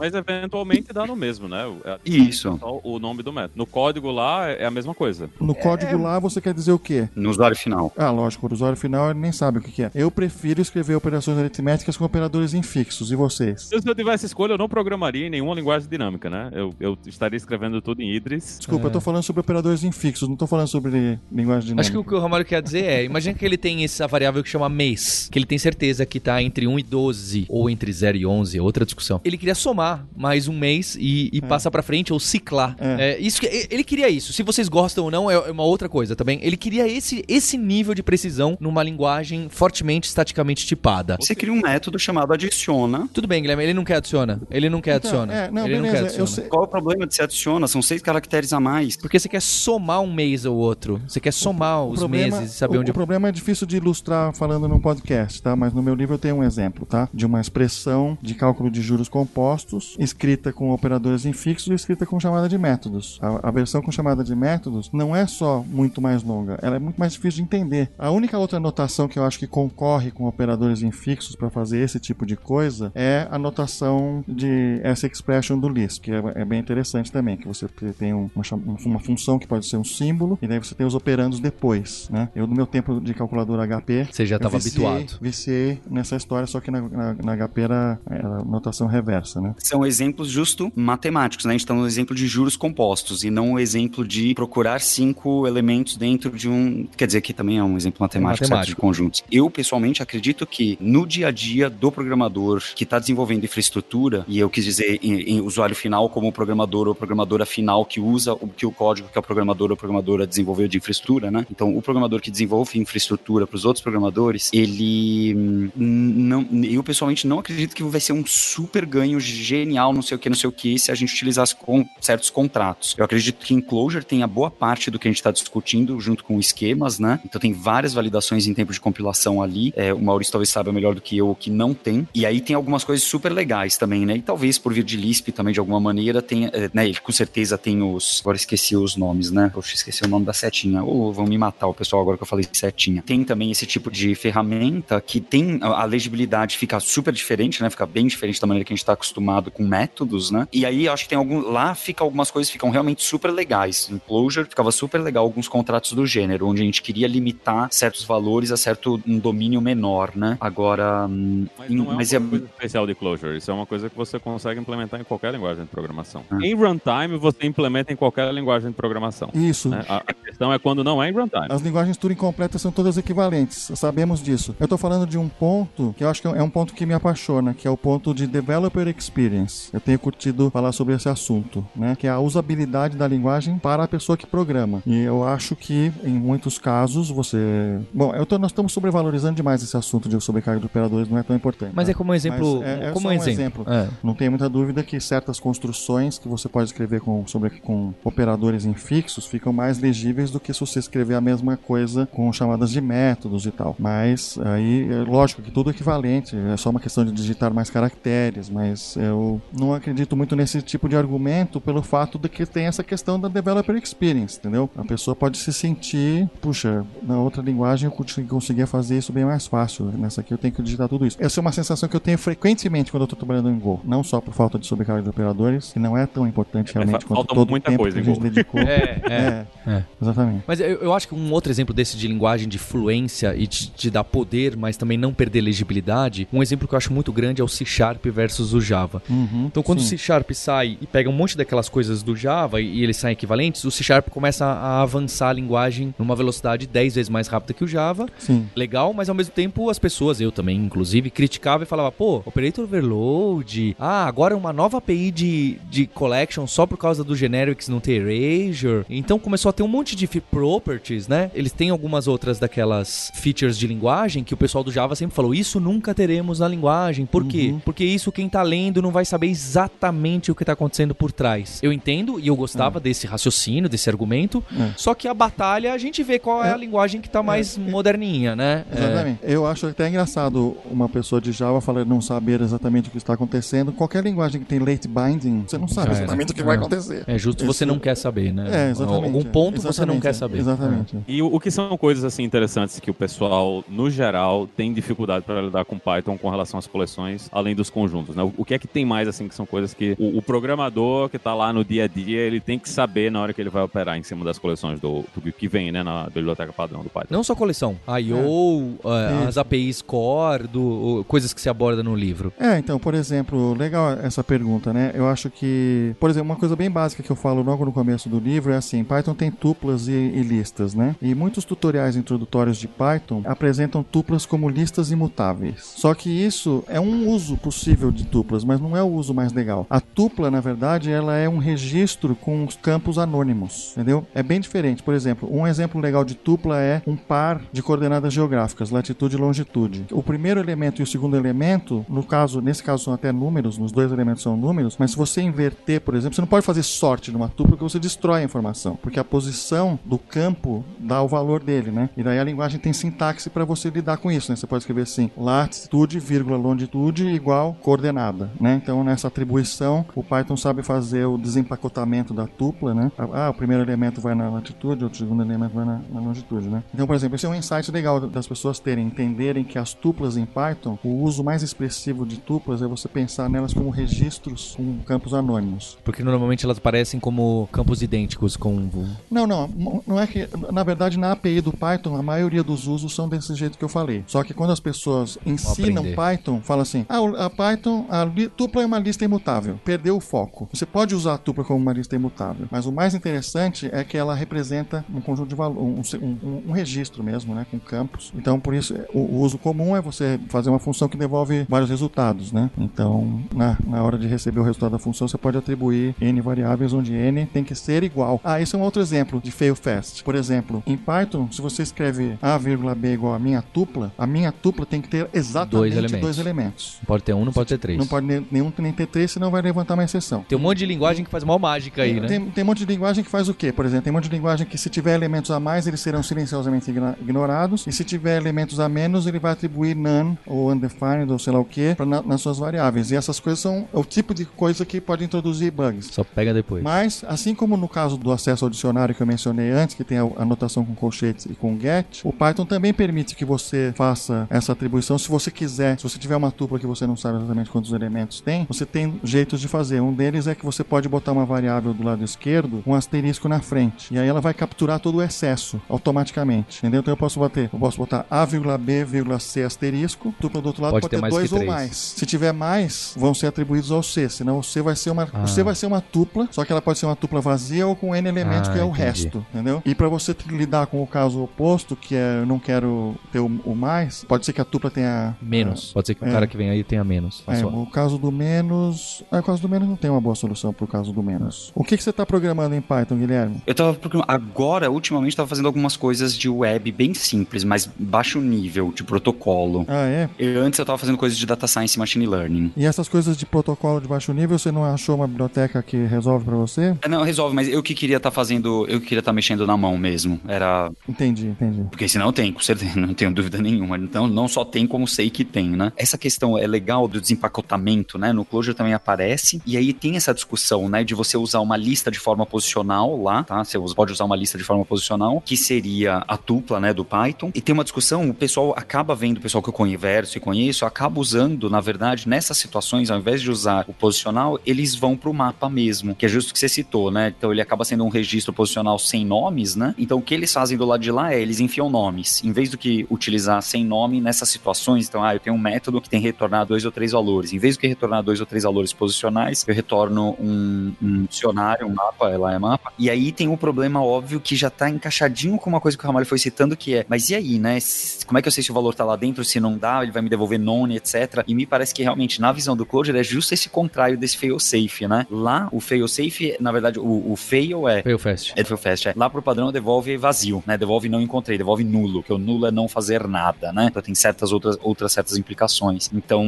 [0.00, 1.70] Mas eventualmente dá no mesmo, né?
[1.84, 2.56] É Isso.
[2.58, 3.52] só o nome do método.
[3.54, 5.28] No código lá é a mesma coisa.
[5.38, 7.08] No código lá você quer dizer o quê?
[7.14, 7.92] no usuário final.
[7.96, 9.90] Ah, lógico, o usuário final ele nem sabe o que é.
[9.94, 13.12] Eu prefiro escrever operações aritméticas com operadores infixos.
[13.12, 13.62] E vocês?
[13.62, 16.50] Se eu tivesse escolha, eu não programaria em nenhuma linguagem dinâmica, né?
[16.52, 18.56] Eu, eu estaria escrevendo tudo em Idris.
[18.58, 21.80] Desculpa, eu tô falando sobre operadores infixos, não tô falando sobre linguagem dinâmica.
[21.82, 24.42] Acho que o que o Romário quer dizer é, imagina que ele tem essa variável
[24.42, 27.92] que chama mês, que ele tem certeza que tá entre 1 e 12, ou entre
[27.92, 29.20] 0 e 11, é outra discussão.
[29.24, 32.76] Ele queria somar mais um mês e, e passar pra frente, ou ciclar.
[32.78, 33.12] É.
[33.12, 34.32] É, isso que, ele queria isso.
[34.32, 36.38] Se vocês gostam ou não, é uma outra coisa também.
[36.42, 41.16] Ele queria esse, esse nível de precisão numa linguagem fortemente estaticamente tipada.
[41.20, 43.08] Você cria um método chamado adiciona.
[43.12, 44.40] Tudo bem, Guilherme, ele não quer adiciona.
[44.50, 45.34] Ele não quer Então, adiciona.
[45.34, 46.22] é, não, ele não quer beleza, adiciona.
[46.22, 46.44] eu sei.
[46.44, 47.66] Qual é o problema de se adiciona?
[47.66, 48.96] São seis caracteres a mais.
[48.96, 51.00] Porque você quer somar um mês ao outro.
[51.06, 52.90] Você quer somar os meses e saber o, onde...
[52.90, 55.54] o problema é difícil de ilustrar falando num podcast, tá?
[55.56, 57.08] Mas no meu livro eu tenho um exemplo, tá?
[57.12, 62.18] De uma expressão de cálculo de juros compostos, escrita com operadores infixos e escrita com
[62.20, 63.18] chamada de métodos.
[63.22, 66.78] A, a versão com chamada de métodos não é só muito mais longa, ela é
[66.78, 67.90] muito mais difícil de entender.
[67.98, 71.98] A única outra notação que eu acho que concorre com operadores infixos para fazer esse
[71.98, 76.58] tipo de coisa é a notação de essa expression do Lisp, que é, é bem
[76.60, 77.66] interessante também, que você
[77.98, 78.44] tem um- uma,
[78.86, 82.28] uma função que pode ser um símbolo e daí você tem os operandos depois, né?
[82.34, 85.18] Eu no meu tempo de calculadora HP Você já estava habituado.
[85.20, 89.54] Viciei nessa história, só que na, na, na HP era, era notação reversa, né?
[89.70, 91.50] São exemplos justo matemáticos, né?
[91.50, 95.46] A gente está no exemplo de juros compostos e não o exemplo de procurar cinco
[95.46, 96.88] elementos dentro de um.
[96.96, 98.74] Quer dizer, que também é um exemplo matemático, matemático.
[98.74, 99.22] de conjuntos.
[99.30, 104.40] Eu, pessoalmente, acredito que no dia a dia do programador que está desenvolvendo infraestrutura, e
[104.40, 108.32] eu quis dizer em, em usuário final como o programador ou programadora final que usa
[108.32, 111.46] o que o código que a programadora ou programadora desenvolveu de infraestrutura, né?
[111.48, 117.24] Então, o programador que desenvolve infraestrutura para os outros programadores, ele hum, não, eu pessoalmente
[117.24, 119.20] não acredito que vai ser um super ganho
[119.60, 122.30] genial, não sei o que, não sei o que, se a gente utilizasse com certos
[122.30, 122.94] contratos.
[122.96, 125.98] Eu acredito que em Clojure tem a boa parte do que a gente está discutindo
[126.00, 127.20] junto com esquemas, né?
[127.24, 129.72] Então tem várias validações em tempo de compilação ali.
[129.76, 132.06] É, o Maurício talvez saiba melhor do que eu o que não tem.
[132.14, 134.16] E aí tem algumas coisas super legais também, né?
[134.16, 136.88] E talvez por vir de Lisp também de alguma maneira tenha, é, né?
[136.88, 138.20] Ele com certeza tem os.
[138.20, 139.50] Agora esqueci os nomes, né?
[139.52, 140.82] Poxa, esqueci o nome da setinha.
[140.82, 143.02] Ou vão me matar o pessoal agora que eu falei setinha.
[143.02, 147.70] Tem também esse tipo de ferramenta que tem a legibilidade fica super diferente, né?
[147.70, 150.46] Fica bem diferente da maneira que a gente está acostumado acordo com métodos, né?
[150.52, 151.40] E aí acho que tem algum.
[151.50, 153.88] Lá fica algumas coisas ficam realmente super legais.
[153.90, 158.04] Em Clojure ficava super legal alguns contratos do gênero, onde a gente queria limitar certos
[158.04, 160.38] valores a certo um domínio menor, né?
[160.40, 161.06] Agora.
[161.08, 163.36] hum, Mas em- não é uma mas coisa especial de Clojure.
[163.36, 166.22] Isso é uma coisa que você consegue implementar em qualquer linguagem de programação.
[166.30, 166.38] Ah.
[166.42, 169.30] Em runtime, você implementa em qualquer linguagem de programação.
[169.34, 169.68] Isso.
[169.68, 169.84] né?
[169.88, 171.46] A, a questão é quando não é em runtime.
[171.48, 174.54] As linguagens Turing completas são todas equivalentes, sabemos disso.
[174.58, 176.94] Eu estou falando de um ponto que eu acho que é um ponto que me
[176.94, 179.29] apaixona, que é o ponto de Developer Experience.
[179.72, 181.96] Eu tenho curtido falar sobre esse assunto, né?
[181.98, 184.82] Que é a usabilidade da linguagem para a pessoa que programa.
[184.86, 187.80] E eu acho que, em muitos casos, você...
[187.92, 191.34] Bom, tô- nós estamos sobrevalorizando demais esse assunto de sobrecarga de operadores, não é tão
[191.36, 191.72] importante.
[191.74, 191.92] Mas tá?
[191.92, 192.60] é como um exemplo.
[192.60, 193.62] Mas é- é como um um exemplo.
[193.62, 193.64] exemplo.
[193.72, 193.88] É.
[194.02, 198.64] Não tem muita dúvida que certas construções que você pode escrever com, sobre, com operadores
[198.64, 202.80] infixos ficam mais legíveis do que se você escrever a mesma coisa com chamadas de
[202.80, 203.74] métodos e tal.
[203.78, 207.70] Mas aí, é lógico que tudo é equivalente, é só uma questão de digitar mais
[207.70, 209.19] caracteres, mas eu
[209.58, 213.28] não acredito muito nesse tipo de argumento pelo fato de que tem essa questão da
[213.28, 214.68] developer experience, entendeu?
[214.76, 219.24] A pessoa pode se sentir, puxa, na outra linguagem eu consegui- conseguia fazer isso bem
[219.24, 221.16] mais fácil, nessa aqui eu tenho que digitar tudo isso.
[221.20, 224.02] Essa é uma sensação que eu tenho frequentemente quando eu estou trabalhando em Go, não
[224.02, 227.16] só por falta de sobrecarga de operadores, que não é tão importante realmente fa- quanto
[227.18, 228.28] falta todo o muita tempo coisa que a em gente Go.
[228.30, 228.60] dedicou.
[228.70, 229.46] É, é.
[229.66, 230.44] É, exatamente.
[230.46, 233.70] Mas eu, eu acho que um outro exemplo desse de linguagem de fluência e de,
[233.76, 237.40] de dar poder, mas também não perder legibilidade, um exemplo que eu acho muito grande
[237.40, 239.02] é o C Sharp versus o Java.
[239.10, 239.86] Uhum, Então, quando sim.
[239.86, 243.12] o C Sharp sai e pega um monte daquelas coisas do Java e, eles saem
[243.12, 247.52] equivalentes, o C Sharp começa a, avançar a linguagem numa velocidade 10 vezes mais rápida
[247.52, 248.06] que o Java.
[248.18, 248.46] Sim.
[248.54, 252.64] Legal, mas ao mesmo tempo as pessoas, eu também inclusive, criticava e falava, pô, operator
[252.64, 257.80] overload, ah, agora uma nova API de, de collection só por causa do generics não
[257.80, 258.84] ter erasure.
[258.88, 261.30] Então começou a ter um monte de properties, né?
[261.34, 265.34] Eles têm algumas outras daquelas features de linguagem que o pessoal do Java sempre falou,
[265.34, 267.06] isso nunca teremos na linguagem.
[267.06, 267.54] Por quê?
[267.64, 271.60] Porque isso quem tá lendo não vai saber exatamente o que tá acontecendo por trás.
[271.62, 274.70] Eu entendo e eu gostava desse raciocínio, desse argumento, É.
[274.76, 276.52] só que a batalha a gente vê qual é, É.
[276.52, 278.64] a linguagem que tá mais moderninha, né?
[278.70, 278.78] É.
[278.78, 279.18] Exatamente.
[279.22, 283.14] Eu acho até engraçado uma pessoa de Java falar não saber exatamente o que está
[283.14, 283.72] acontecendo.
[283.72, 286.58] Qualquer linguagem que tem late binding, você não sabe exatamente o que vai É.
[286.58, 287.04] acontecer.
[287.06, 288.68] É justo você Esse- não quer saber, né?
[288.68, 289.04] É, exatamente.
[289.04, 290.38] Algum ponto você não Exatamente, quer saber.
[290.38, 290.96] Exatamente.
[291.06, 295.40] E o, que são coisas assim interessantes que o pessoal, no geral, tem dificuldade para
[295.42, 298.22] lidar com Python com relação às coleções, além dos conjuntos, né?
[298.22, 301.08] O, o que é que tem mais assim que são coisas que o, o programador
[301.08, 303.48] que tá lá no dia a dia, ele tem que saber na hora que ele
[303.48, 306.90] vai operar em cima das coleções do, do que vem, né, na biblioteca padrão do
[306.90, 307.14] Python.
[307.14, 311.94] Não só coleção, I.O., uh, as APIs core, do, uh, coisas que se aborda no
[311.94, 312.32] livro.
[312.38, 314.90] É, então, por exemplo, legal essa pergunta, né?
[314.94, 318.08] Eu acho que, por exemplo, uma coisa bem básica que eu falo logo no começo
[318.08, 320.96] do livro é assim: Python tem tuplas e, e listas, né?
[321.00, 325.74] E muitos tutoriais introdutórios de Python apresentam tuplas como listas imutáveis.
[325.76, 329.32] Só que isso é um uso possível de tuplas, mas não é o uso mais
[329.32, 329.66] legal.
[329.68, 334.06] A tupla, na verdade, ela é um registro com os campos anônimos, entendeu?
[334.14, 334.82] É bem diferente.
[334.82, 339.18] Por exemplo, um exemplo legal de tupla é um par de coordenadas geográficas, latitude e
[339.18, 339.86] longitude.
[339.90, 343.72] O primeiro elemento e o segundo elemento, no caso, nesse caso são até números, nos
[343.72, 347.10] dois elementos são números, mas se você inverter, por exemplo, você não pode fazer sorte
[347.10, 351.42] numa tupla porque você destrói a informação, porque a posição do campo dá o valor
[351.42, 351.90] dele, né?
[351.96, 354.36] E daí a linguagem tem sintaxe para você lidar com isso, né?
[354.36, 358.60] Você pode escrever assim: latitude, vírgula, longitude igual coordenada, né?
[358.62, 362.90] Então nessa atribuição, o Python sabe fazer o desempacotamento da tupla, né?
[363.12, 366.62] Ah, o primeiro elemento vai na latitude, o segundo elemento vai na, na longitude, né?
[366.72, 370.16] Então, por exemplo, esse é um insight legal das pessoas terem, entenderem que as tuplas
[370.16, 374.78] em Python, o uso mais expressivo de tuplas é você pensar nelas como registros com
[374.86, 375.78] campos anônimos.
[375.84, 378.68] Porque normalmente elas parecem como campos idênticos com.
[379.10, 382.94] Não, não, não é que, na verdade, na API do Python, a maioria dos usos
[382.94, 384.04] são desse jeito que eu falei.
[384.06, 385.82] Só que quando as pessoas ensinam.
[385.94, 388.28] Python, falam assim: ah, a Python, a li-
[388.60, 389.58] tupla é uma lista imutável.
[389.64, 390.48] Perdeu o foco.
[390.52, 393.96] Você pode usar a tupla como uma lista imutável, mas o mais interessante é que
[393.96, 398.12] ela representa um conjunto de valores, um, um- um registro mesmo, né, com campos.
[398.14, 401.70] Então, por isso, o, o uso comum é você fazer uma função que devolve vários
[401.70, 402.50] resultados, né?
[402.58, 406.72] Então, na, na hora de receber o resultado da função, você pode atribuir n variáveis,
[406.72, 408.20] onde n tem que ser igual.
[408.24, 410.02] Ah, esse é um outro exemplo de fail fast.
[410.04, 414.06] Por exemplo, em Python, se você escreve a, vírgula b igual a minha tupla, a
[414.06, 415.84] minha tupla tem que ter exatamente Dois dois
[416.18, 416.18] elementos.
[416.18, 416.76] elementos.
[416.80, 417.78] Não pode ter um, não pode ter três.
[417.78, 420.24] Não pode ne- nenhum nem ter três, senão vai levantar uma exceção.
[420.28, 422.08] Tem um monte de linguagem que faz mal mágica aí, né?
[422.08, 423.52] Tem, tem um monte de linguagem que faz o quê?
[423.52, 426.02] Por exemplo, tem um monte de linguagem que se tiver elementos a mais, eles serão
[426.02, 426.70] silenciosamente
[427.00, 431.32] ignorados, e se tiver elementos a menos, ele vai atribuir none, ou undefined, ou sei
[431.32, 432.90] lá o que, nas suas variáveis.
[432.90, 435.88] E essas coisas são o tipo de coisa que pode introduzir bugs.
[435.92, 436.62] Só pega depois.
[436.62, 439.98] Mas, assim como no caso do acesso ao dicionário que eu mencionei antes, que tem
[439.98, 444.52] a anotação com colchetes e com get, o Python também permite que você faça essa
[444.52, 445.78] atribuição se você quiser.
[445.78, 449.00] Se você tiver uma tupla que você não sabe exatamente quantos elementos tem, você tem
[449.04, 449.80] jeitos de fazer.
[449.80, 453.40] Um deles é que você pode botar uma variável do lado esquerdo, um asterisco na
[453.40, 453.92] frente.
[453.94, 456.58] E aí ela vai capturar todo o excesso automaticamente.
[456.58, 456.80] Entendeu?
[456.80, 458.26] Então eu posso bater, eu posso botar A,
[458.58, 458.86] B,
[459.20, 461.52] C asterisco, dupla do outro lado Pode pode, ter ter, dois ou três.
[461.52, 461.76] mais.
[461.76, 465.22] Se tiver mais, vão ser atribuídos ao C, senão o C vai ser uma, Ah.
[465.24, 467.74] o C vai ser uma tupla, só que ela pode ser uma tupla vazia ou
[467.76, 468.82] com N elementos, Ah, que é o entendi.
[468.82, 469.62] resto, entendeu?
[469.64, 473.26] E para você lidar com o caso oposto, que é eu não quero ter o,
[473.44, 475.72] o mais, pode ser que a tupla tenha Menos.
[475.72, 476.10] Pode ser que o É.
[476.12, 477.22] cara que vem aí tenha menos.
[477.26, 479.02] É, o caso do menos.
[479.10, 481.50] Ah, o caso do menos não tem uma boa solução pro caso do menos.
[481.54, 483.42] O que, que você está programando em Python, Guilherme?
[483.46, 484.04] Eu tava procurando.
[484.08, 489.64] Agora, ultimamente, tava fazendo algumas coisas de web bem simples, mas baixo nível, de protocolo.
[489.66, 490.08] Ah, é?
[490.18, 492.52] E antes eu tava fazendo coisas de data science e machine learning.
[492.56, 496.24] E essas coisas de protocolo de baixo nível, você não achou uma biblioteca que resolve
[496.24, 496.76] para você?
[496.82, 498.66] É, Não, resolve, mas eu que queria estar fazendo.
[498.68, 500.20] Eu que queria estar mexendo na mão mesmo.
[500.28, 500.70] Era.
[500.88, 501.64] Entendi, entendi.
[501.70, 503.78] Porque senão tem, com certeza, não tenho dúvida nenhuma.
[503.78, 505.72] Então, não só tem, como sei que tem, né?
[505.76, 508.09] Essa questão é legal do desempacotamento, né?
[508.12, 509.40] No Clojure também aparece.
[509.46, 510.84] E aí tem essa discussão, né?
[510.84, 513.42] De você usar uma lista de forma posicional lá, tá?
[513.44, 516.72] Você pode usar uma lista de forma posicional, que seria a tupla, né?
[516.72, 517.30] Do Python.
[517.34, 520.64] E tem uma discussão, o pessoal acaba vendo, o pessoal que eu converso e conheço,
[520.64, 525.12] acaba usando, na verdade, nessas situações, ao invés de usar o posicional, eles vão pro
[525.12, 527.12] mapa mesmo, que é justo o que você citou, né?
[527.16, 529.74] Então ele acaba sendo um registro posicional sem nomes, né?
[529.78, 532.22] Então o que eles fazem do lado de lá é eles enfiam nomes.
[532.24, 535.80] Em vez do que utilizar sem nome nessas situações, então, ah, eu tenho um método
[535.80, 537.32] que tem que retornar dois ou três valores.
[537.32, 541.66] Em vez do que retornar dois ou três valores posicionais, eu retorno um, um dicionário,
[541.66, 542.72] um mapa, lá é mapa.
[542.78, 545.86] E aí tem um problema óbvio que já tá encaixadinho com uma coisa que o
[545.86, 547.58] Ramalho foi citando, que é, mas e aí, né?
[548.06, 549.92] Como é que eu sei se o valor tá lá dentro, se não dá, ele
[549.92, 551.24] vai me devolver none, etc.
[551.26, 554.86] E me parece que realmente, na visão do Clojure, é justo esse contrário desse fail-safe,
[554.86, 555.06] né?
[555.10, 558.32] Lá, o fail-safe, na verdade, o, o fail é Fail fast.
[558.36, 558.92] é do fast, é.
[558.96, 560.56] Lá pro padrão devolve vazio, né?
[560.56, 563.66] Devolve não encontrei, devolve nulo, que o nulo é não fazer nada, né?
[563.66, 565.90] Então tem certas outras, outras certas implicações.
[565.92, 566.24] Então,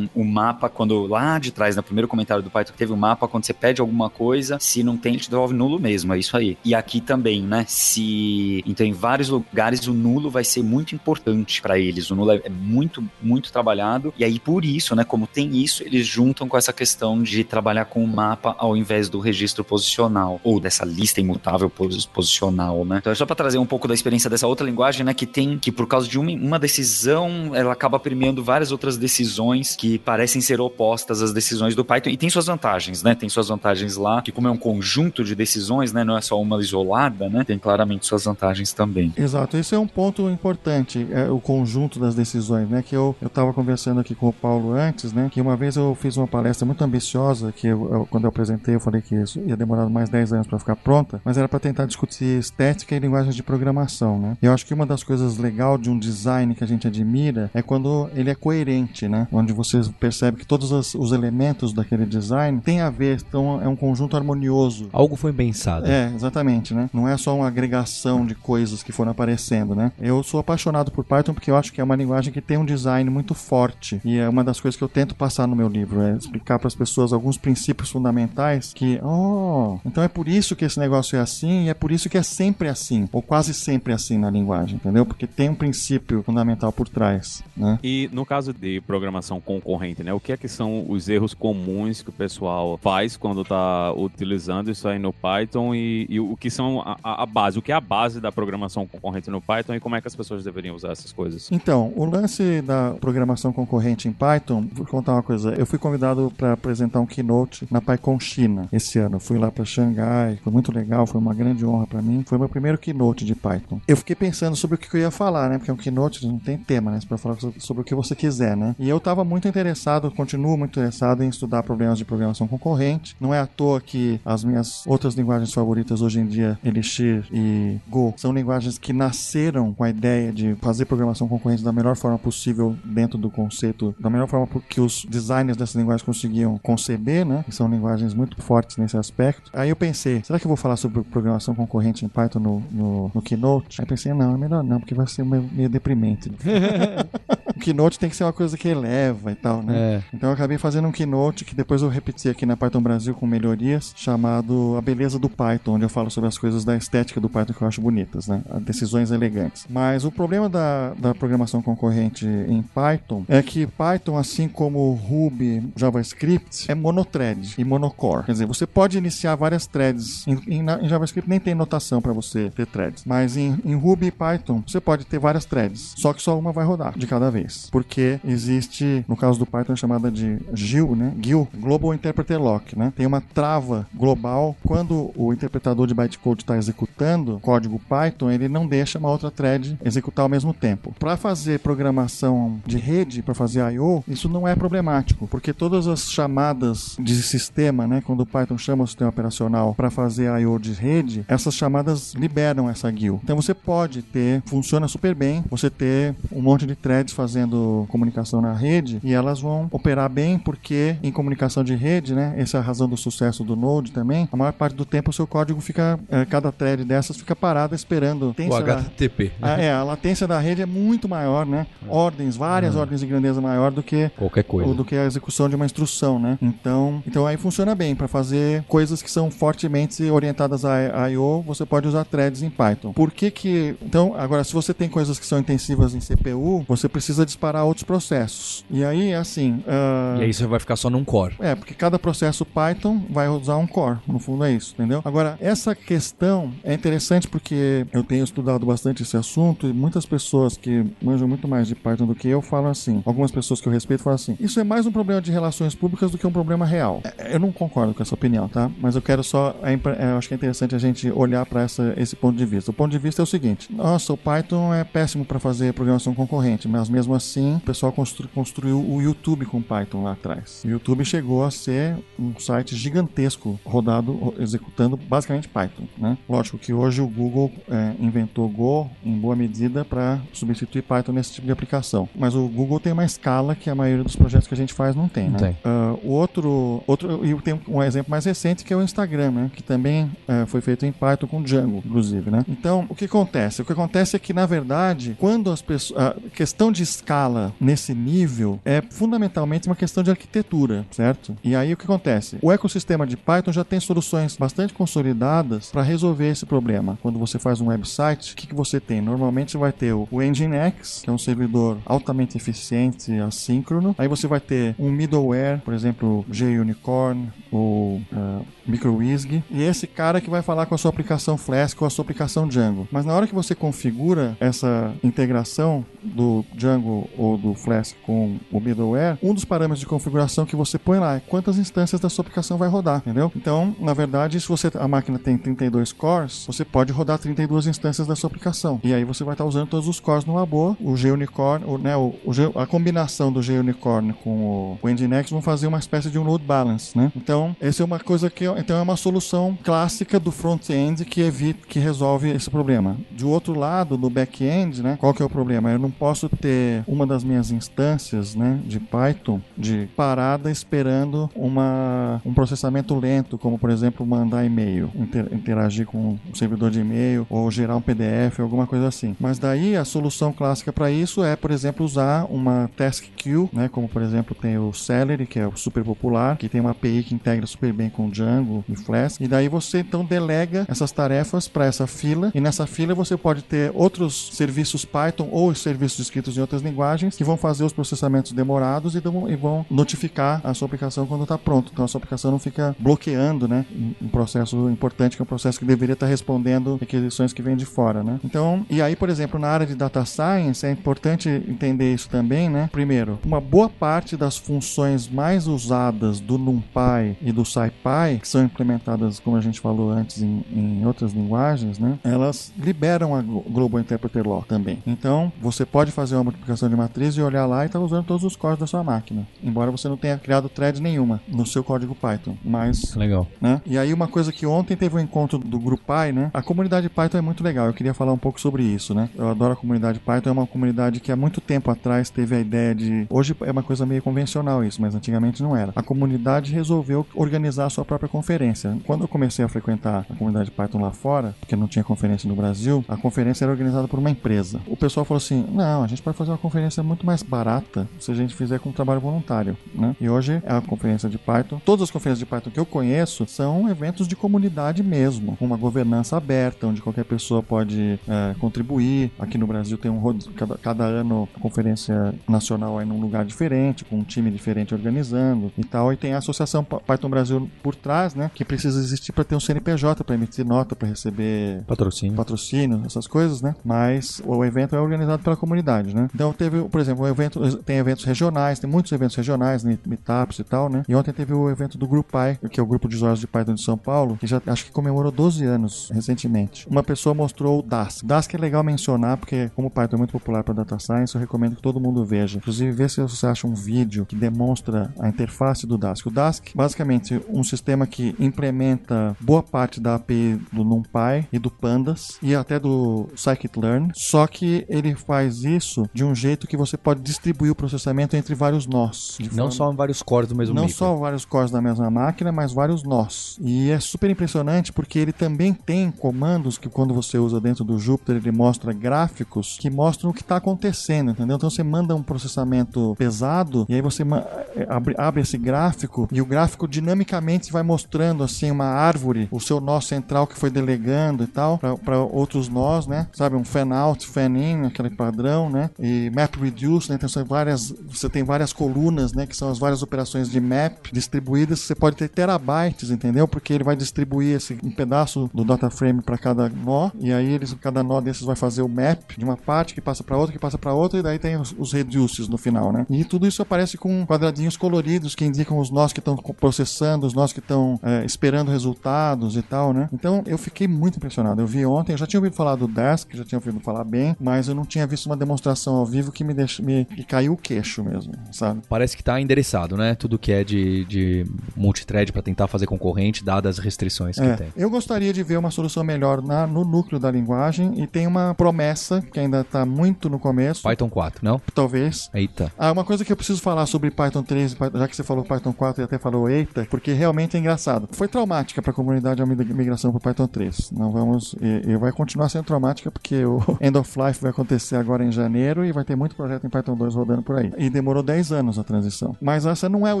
[0.14, 3.28] o mapa, quando lá de trás, no primeiro comentário do Python, que teve o mapa,
[3.28, 6.36] quando você pede alguma coisa, se não tem, ele te devolve nulo mesmo, é isso
[6.36, 6.56] aí.
[6.64, 7.64] E aqui também, né?
[7.68, 8.62] Se.
[8.66, 12.10] Então, em vários lugares, o nulo vai ser muito importante para eles.
[12.10, 14.12] O nulo é, é muito, muito trabalhado.
[14.18, 15.04] E aí, por isso, né?
[15.04, 19.08] Como tem isso, eles juntam com essa questão de trabalhar com o mapa ao invés
[19.08, 22.98] do registro posicional, ou dessa lista imutável pos- posicional, né?
[22.98, 25.12] Então é só para trazer um pouco da experiência dessa outra linguagem, né?
[25.14, 29.74] Que tem que, por causa de uma, uma decisão, ela acaba premiando várias outras decisões
[29.74, 32.10] que parecem ser opostas às decisões do Python.
[32.10, 33.14] E tem suas vantagens, né?
[33.14, 36.04] Tem suas vantagens lá, que como é um conjunto de decisões, né?
[36.04, 37.44] Não é só uma isolada, né?
[37.44, 39.12] Tem claramente suas vantagens também.
[39.16, 42.82] Exato, esse é um ponto importante, é o conjunto das decisões, né?
[42.82, 45.28] Que eu, eu tava conversando aqui com o Paulo antes, né?
[45.32, 48.74] Que uma vez eu fiz uma palestra muito ambiciosa, que eu- eu- quando eu apresentei
[48.74, 49.14] eu falei que
[49.46, 52.98] ia demorar mais 10 anos para ficar pronta, mas era para tentar discutir estética e
[52.98, 54.36] linguagens de programação, né?
[54.42, 57.50] E eu acho que uma das coisas legais de um design que a gente admira
[57.54, 59.28] é quando ele é coerente, né?
[59.30, 63.66] Onde você percebe que todos as- os elementos daquele design têm a ver, então é
[63.66, 64.90] um conjunto harmonioso.
[64.92, 65.86] Algo foi pensado.
[65.86, 66.90] É, exatamente, né?
[66.92, 69.92] Não é só uma agregação de coisas que foram aparecendo, né?
[69.98, 72.66] Eu sou apaixonado por Python porque eu acho que é uma linguagem que tem um
[72.66, 73.98] design muito forte.
[74.04, 76.68] E é uma das coisas que eu tento passar no meu livro, é explicar para
[76.68, 81.20] as pessoas alguns princípios fundamentais que, oh, então é por isso que esse negócio é
[81.20, 84.76] assim e é por isso que é sempre assim, ou quase sempre assim na linguagem,
[84.76, 85.06] entendeu?
[85.06, 87.78] Porque tem um princípio fundamental por trás, né?
[87.82, 90.12] E no caso de programação concorrente, né?
[90.12, 94.70] O que é que são os erros comuns que o pessoal faz quando está utilizando
[94.70, 97.74] isso aí no Python e, e o que são a, a- base, o que é
[97.74, 100.92] a base da programação concorrente no Python e como é que as pessoas deveriam usar
[100.92, 101.48] essas coisas?
[101.50, 105.54] Então, o lance da programação concorrente em Python, vou contar uma coisa.
[105.54, 109.18] Eu fui convidado para apresentar um keynote na PyCon China esse ano.
[109.18, 112.22] Fui lá para Xangai, foi muito legal, foi uma grande honra para mim.
[112.26, 113.80] Foi meu primeiro keynote de Python.
[113.88, 115.58] Eu fiquei pensando sobre o que eu ia falar, né?
[115.58, 117.00] Porque um keynote não tem tema, né?
[117.00, 118.74] Você pode falar sobre o que você quiser, né?
[118.78, 123.16] E eu estava muito interessado, continuo muito interessado em estudar problemas de programação concorrente.
[123.20, 127.78] Não é à toa que as minhas outras linguagens favoritas hoje em dia, Elixir e
[127.88, 132.18] Go, são linguagens que nasceram com a ideia de fazer programação concorrente da melhor forma
[132.18, 137.44] possível dentro do conceito, da melhor forma que os designers dessas linguagens conseguiam conceber, né?
[137.48, 139.50] E são linguagens muito fortes nesse aspecto.
[139.52, 143.10] Aí eu pensei, será que eu vou falar sobre programação concorrente em Python no, no,
[143.14, 143.80] no Keynote?
[143.80, 146.30] Aí pensei, não, é melhor não, porque vai ser meio, meio deprimente.
[147.60, 149.78] Keynote tem que ser uma coisa que eleva e tal, né?
[149.78, 150.02] É.
[150.12, 153.26] Então eu acabei fazendo um keynote que depois eu repeti aqui na Python Brasil com
[153.26, 157.28] melhorias, chamado A Beleza do Python, onde eu falo sobre as coisas da estética do
[157.28, 158.42] Python que eu acho bonitas, né?
[158.50, 159.66] As Decisões elegantes.
[159.68, 165.70] Mas o problema da, da programação concorrente em Python é que Python, assim como Ruby,
[165.76, 168.24] JavaScript, é monothread e monocore.
[168.24, 170.26] Quer dizer, você pode iniciar várias threads.
[170.26, 173.04] Em, em, em JavaScript nem tem notação para você ter threads.
[173.04, 175.94] Mas em, em Ruby e Python, você pode ter várias threads.
[175.96, 177.49] Só que só uma vai rodar de cada vez.
[177.70, 181.12] Porque existe, no caso do Python, chamada de GIL, né?
[181.20, 182.92] GIL, Global Interpreter Lock, né?
[182.96, 184.56] Tem uma trava global.
[184.64, 189.78] Quando o interpretador de bytecode está executando código Python, ele não deixa uma outra thread
[189.84, 190.94] executar ao mesmo tempo.
[190.98, 196.10] Para fazer programação de rede, para fazer I/O, isso não é problemático, porque todas as
[196.10, 200.72] chamadas de sistema, né, quando o Python chama o sistema operacional para fazer I/O de
[200.72, 203.20] rede, essas chamadas liberam essa GIL.
[203.22, 207.39] Então você pode ter, funciona super bem, você ter um monte de threads fazendo
[207.88, 212.58] comunicação na rede e elas vão operar bem porque em comunicação de rede, né, essa
[212.58, 215.26] é a razão do sucesso do Node também, a maior parte do tempo o seu
[215.26, 218.34] código fica, eh, cada thread dessas fica parada esperando.
[218.38, 219.32] O HTTP.
[219.40, 221.66] A, é, a latência da rede é muito maior, né?
[221.88, 224.74] Ordens, várias ordens de grandeza maior do que Qualquer coisa.
[224.74, 226.38] do que a execução de uma instrução, né?
[226.40, 231.42] Então, então aí funciona bem para fazer coisas que são fortemente orientadas a I/O.
[231.46, 232.92] Você pode usar threads em Python.
[232.92, 236.88] Por que que então agora se você tem coisas que são intensivas em CPU, você
[236.88, 238.64] precisa disparar outros processos.
[238.70, 241.34] E aí assim, ah, E aí você vai ficar só num core.
[241.40, 245.02] é, porque cada processo Python vai usar um core, no fundo é isso, entendeu?
[245.04, 250.56] Agora, essa questão é interessante porque eu tenho estudado bastante esse assunto e muitas pessoas
[250.56, 253.72] que manjam muito mais de Python do que eu falam assim, algumas pessoas que eu
[253.72, 256.64] respeito falam assim, isso é mais um problema de relações públicas do que um problema
[256.64, 257.00] real.
[257.18, 258.70] É, Eu não concordo com essa opinião, tá?
[258.80, 261.64] Mas eu quero só, é é, eu acho que é interessante a gente olhar para
[261.96, 262.70] esse ponto de vista.
[262.70, 266.14] O ponto de vista é o seguinte, nossa, o Python é péssimo para fazer programação
[266.14, 270.62] concorrente, mas mesmo assim o pessoal constru- construiu o YouTube com Python lá atrás.
[270.64, 276.16] O YouTube chegou a ser um site gigantesco rodado, ro- executando basicamente Python, né?
[276.28, 281.32] Lógico que hoje o Google é, inventou Go em boa medida para substituir Python nesse
[281.32, 282.08] tipo de aplicação.
[282.14, 284.94] Mas o Google tem uma escala que a maioria dos projetos que a gente faz
[284.96, 285.38] não tem, né?
[285.38, 285.56] tem.
[286.02, 289.50] O outro, outro, e tem um exemplo mais recente que é o Instagram, né?
[289.54, 292.44] Que também eh, foi feito em Python com Django, inclusive, né?
[292.48, 293.62] Então, o que acontece?
[293.62, 296.00] O que acontece é que, na verdade, quando as pessoas.
[296.00, 301.36] A questão de escala nesse nível é fundamentalmente uma questão de arquitetura, certo?
[301.42, 302.38] E aí o que acontece?
[302.42, 306.98] O ecossistema de Python já tem soluções bastante consolidadas para resolver esse problema.
[307.02, 309.00] Quando você faz um website, o que, que você tem?
[309.00, 313.94] Normalmente vai ter o, Nginx, que é um servidor altamente eficiente assíncrono.
[313.98, 319.42] Aí você vai ter um middleware, por exemplo, JUnicorn ou uh, MicroWizg.
[319.50, 322.46] E esse cara que vai falar com a sua aplicação Flask ou a sua aplicação
[322.46, 322.88] Django.
[322.90, 328.60] Mas na hora que você configura essa integração do Django ou do Flask com o
[328.60, 332.22] middleware, um dos parâmetros de configuração que você põe lá é quantas instâncias da sua
[332.22, 333.30] aplicação vai rodar, entendeu?
[333.34, 338.06] Então, na verdade, se você a máquina tem 32 cores, você pode rodar 32 instâncias
[338.06, 338.80] da sua aplicação.
[338.82, 340.76] E aí você vai estar usando todos os cores numa boa.
[340.80, 345.42] O G-Unicorn, o, né, o, o a combinação do G-Unicorn com o, o Nginx vão
[345.42, 347.12] fazer uma espécie de um load balance, né?
[347.16, 351.66] Então, essa é uma coisa que então é uma solução clássica do front-end que evita
[351.68, 352.96] que resolve esse problema.
[353.10, 355.70] De outro lado, no back-end, né, qual que é o problema?
[355.70, 362.20] Eu não posso ter uma das minhas instâncias, né, de Python de parada esperando uma
[362.24, 367.26] um processamento lento, como por exemplo mandar e-mail, inter- interagir com um servidor de e-mail
[367.30, 369.16] ou gerar um PDF, alguma coisa assim.
[369.20, 373.68] Mas daí a solução clássica para isso é, por exemplo, usar uma task queue, né,
[373.68, 377.02] como por exemplo tem o Celery, que é o super popular, que tem uma API
[377.02, 381.48] que integra super bem com Django e Flask, e daí você então delega essas tarefas
[381.48, 386.36] para essa fila, e nessa fila você pode ter outros serviços Python ou serviços escritos
[386.36, 390.66] em outras linguagens que vão fazer os processamentos demorados e, e vão notificar a sua
[390.66, 391.70] aplicação quando está pronto.
[391.72, 393.64] Então a sua aplicação não fica bloqueando, né,
[394.00, 397.64] um processo importante que é um processo que deveria estar respondendo requisições que vêm de
[397.64, 398.20] fora, né?
[398.24, 402.48] Então, e aí, por exemplo, na área de data science é importante entender isso também,
[402.48, 402.68] né?
[402.72, 409.18] Primeiro, uma boa parte das funções mais usadas do NumPy e do SciPy, são implementadas,
[409.18, 411.98] como a gente falou antes, em, em outras linguagens, né?
[412.04, 414.78] Elas liberam a Glo- Global Interpreter Law também.
[414.86, 418.24] Então, você pode fazer uma multiplicação de matriz e olhar lá e estar usando todos
[418.24, 419.26] os códigos da sua máquina.
[419.42, 422.36] Embora você não tenha criado thread nenhuma no seu código Python.
[422.44, 423.26] Mas Legal.
[423.40, 423.60] né?
[423.66, 425.80] E aí uma coisa que ontem teve um encontro do grupo
[426.14, 426.30] né?
[426.32, 427.66] A comunidade Python é muito legal.
[427.66, 429.08] Eu queria falar um pouco sobre isso, né?
[429.16, 430.28] Eu adoro a comunidade Python.
[430.28, 433.06] É uma comunidade que há muito tempo atrás teve a ideia de.
[433.10, 435.72] Hoje é uma coisa meio convencional isso, mas antigamente não era.
[435.74, 438.76] A comunidade resolveu organizar a sua própria conferência.
[438.86, 442.36] Quando eu comecei a frequentar a comunidade Python lá fora, porque não tinha conferência no
[442.36, 444.60] Brasil, a conferência era organizada por uma empresa.
[444.66, 448.10] O pessoal falou assim: não, a gente pode fazer uma conferência muito mais barata se
[448.10, 449.96] a gente fizer com trabalho voluntário, né?
[449.98, 451.60] E hoje é a conferência de Python.
[451.64, 455.56] Todas as conferências de Python que eu conheço são eventos de comunidade mesmo, com uma
[455.56, 459.10] governança aberta, onde qualquer pessoa pode é, contribuir.
[459.18, 460.00] Aqui no Brasil tem um
[460.36, 465.50] cada, cada ano a conferência nacional é num lugar diferente, com um time diferente organizando
[465.56, 465.92] e tal.
[465.92, 468.30] E tem a Associação Python Brasil por trás, né?
[468.34, 472.16] Que precisa existir para ter um CNPJ, para emitir nota, para receber Patrocínio.
[472.16, 473.54] patrocínio, essas coisas, né?
[473.64, 476.08] Mas o evento é organizado pela comunidade, né?
[476.14, 480.44] Então teve, por exemplo, um evento, tem eventos regionais, tem muitos eventos regionais, meetups e
[480.44, 480.82] tal, né?
[480.88, 483.54] E ontem teve o evento do GroupPy, que é o grupo de usuários de Python
[483.54, 486.68] de São Paulo, que já acho que comemorou 12 anos recentemente.
[486.68, 488.04] Uma pessoa mostrou o Dask.
[488.04, 491.20] Dask é legal mencionar, porque como o Python é muito popular para data science, eu
[491.20, 492.38] recomendo que todo mundo veja.
[492.38, 496.06] Inclusive, vê se você acha um vídeo que demonstra a interface do Dask.
[496.06, 501.50] O Dask, basicamente, um sistema que implementa boa parte da API do NumPy e do
[501.50, 506.76] Pandas e até do Scikit-learn, só que ele faz isso de um jeito que você
[506.76, 509.18] pode distribuir o processamento entre vários nós.
[509.20, 509.50] Não forma...
[509.50, 510.76] só vários cores do mesmo Não micro.
[510.76, 513.36] só vários cores da mesma máquina, mas vários nós.
[513.40, 517.78] E é super impressionante porque ele também tem comandos que quando você usa dentro do
[517.78, 521.36] Jupyter, ele mostra gráficos que mostram o que está acontecendo, entendeu?
[521.36, 526.20] Então você manda um processamento pesado e aí você eh, abre, abre esse gráfico e
[526.20, 531.24] o gráfico dinamicamente vai mostrando assim uma árvore, o seu nó central que foi delegando
[531.24, 533.08] e tal, para outros nós, né?
[533.12, 535.70] Sabe, um fan out, fan in, aquele padrão, né?
[535.78, 536.98] E map reduce, né?
[537.02, 539.26] Então várias, você tem várias colunas, né?
[539.26, 541.60] Que são as várias operações de map distribuídas.
[541.60, 543.26] Você pode ter terabytes, entendeu?
[543.26, 547.32] Porque ele vai distribuir esse um pedaço do data frame para cada nó e aí
[547.32, 550.32] eles, cada nó desses vai fazer o map de uma parte que passa para outra,
[550.32, 552.86] que passa para outra e daí tem os, os reduces no final, né?
[552.88, 557.14] E tudo isso aparece com quadradinhos coloridos que indicam os nós que estão processando, os
[557.14, 559.88] nós que estão é, esperando resultados e tal, né?
[559.92, 561.40] Então eu fiquei muito impressionado.
[561.40, 564.16] Eu vi ontem, eu já tinha ouvido falar do Desk, já tinha ouvido falar bem,
[564.20, 567.32] mas eu não tinha visto uma demonstração ao vivo que me, deixou, me que caiu
[567.32, 568.62] o queixo mesmo, sabe?
[568.68, 569.94] Parece que tá endereçado, né?
[569.94, 571.26] Tudo que é de, de
[571.56, 574.48] multithread para tentar fazer concorrente, dadas as restrições que é, tem.
[574.56, 578.34] Eu gostaria de ver uma solução melhor na, no núcleo da linguagem e tem uma
[578.34, 580.62] promessa que ainda está muito no começo.
[580.62, 581.40] Python 4, não?
[581.54, 582.10] Talvez.
[582.14, 582.52] Eita.
[582.58, 585.52] Ah, uma coisa que eu preciso falar sobre Python 3, já que você falou Python
[585.52, 587.59] 4 e até falou eita, porque realmente é engraçado.
[587.92, 590.72] Foi traumática para a comunidade a migração para Python 3.
[590.72, 594.76] Não vamos e, e, vai continuar sendo traumática porque o End of Life vai acontecer
[594.76, 597.52] agora em janeiro e vai ter muito projeto em Python 2 rodando por aí.
[597.58, 599.16] E demorou 10 anos a transição.
[599.20, 600.00] Mas essa não é o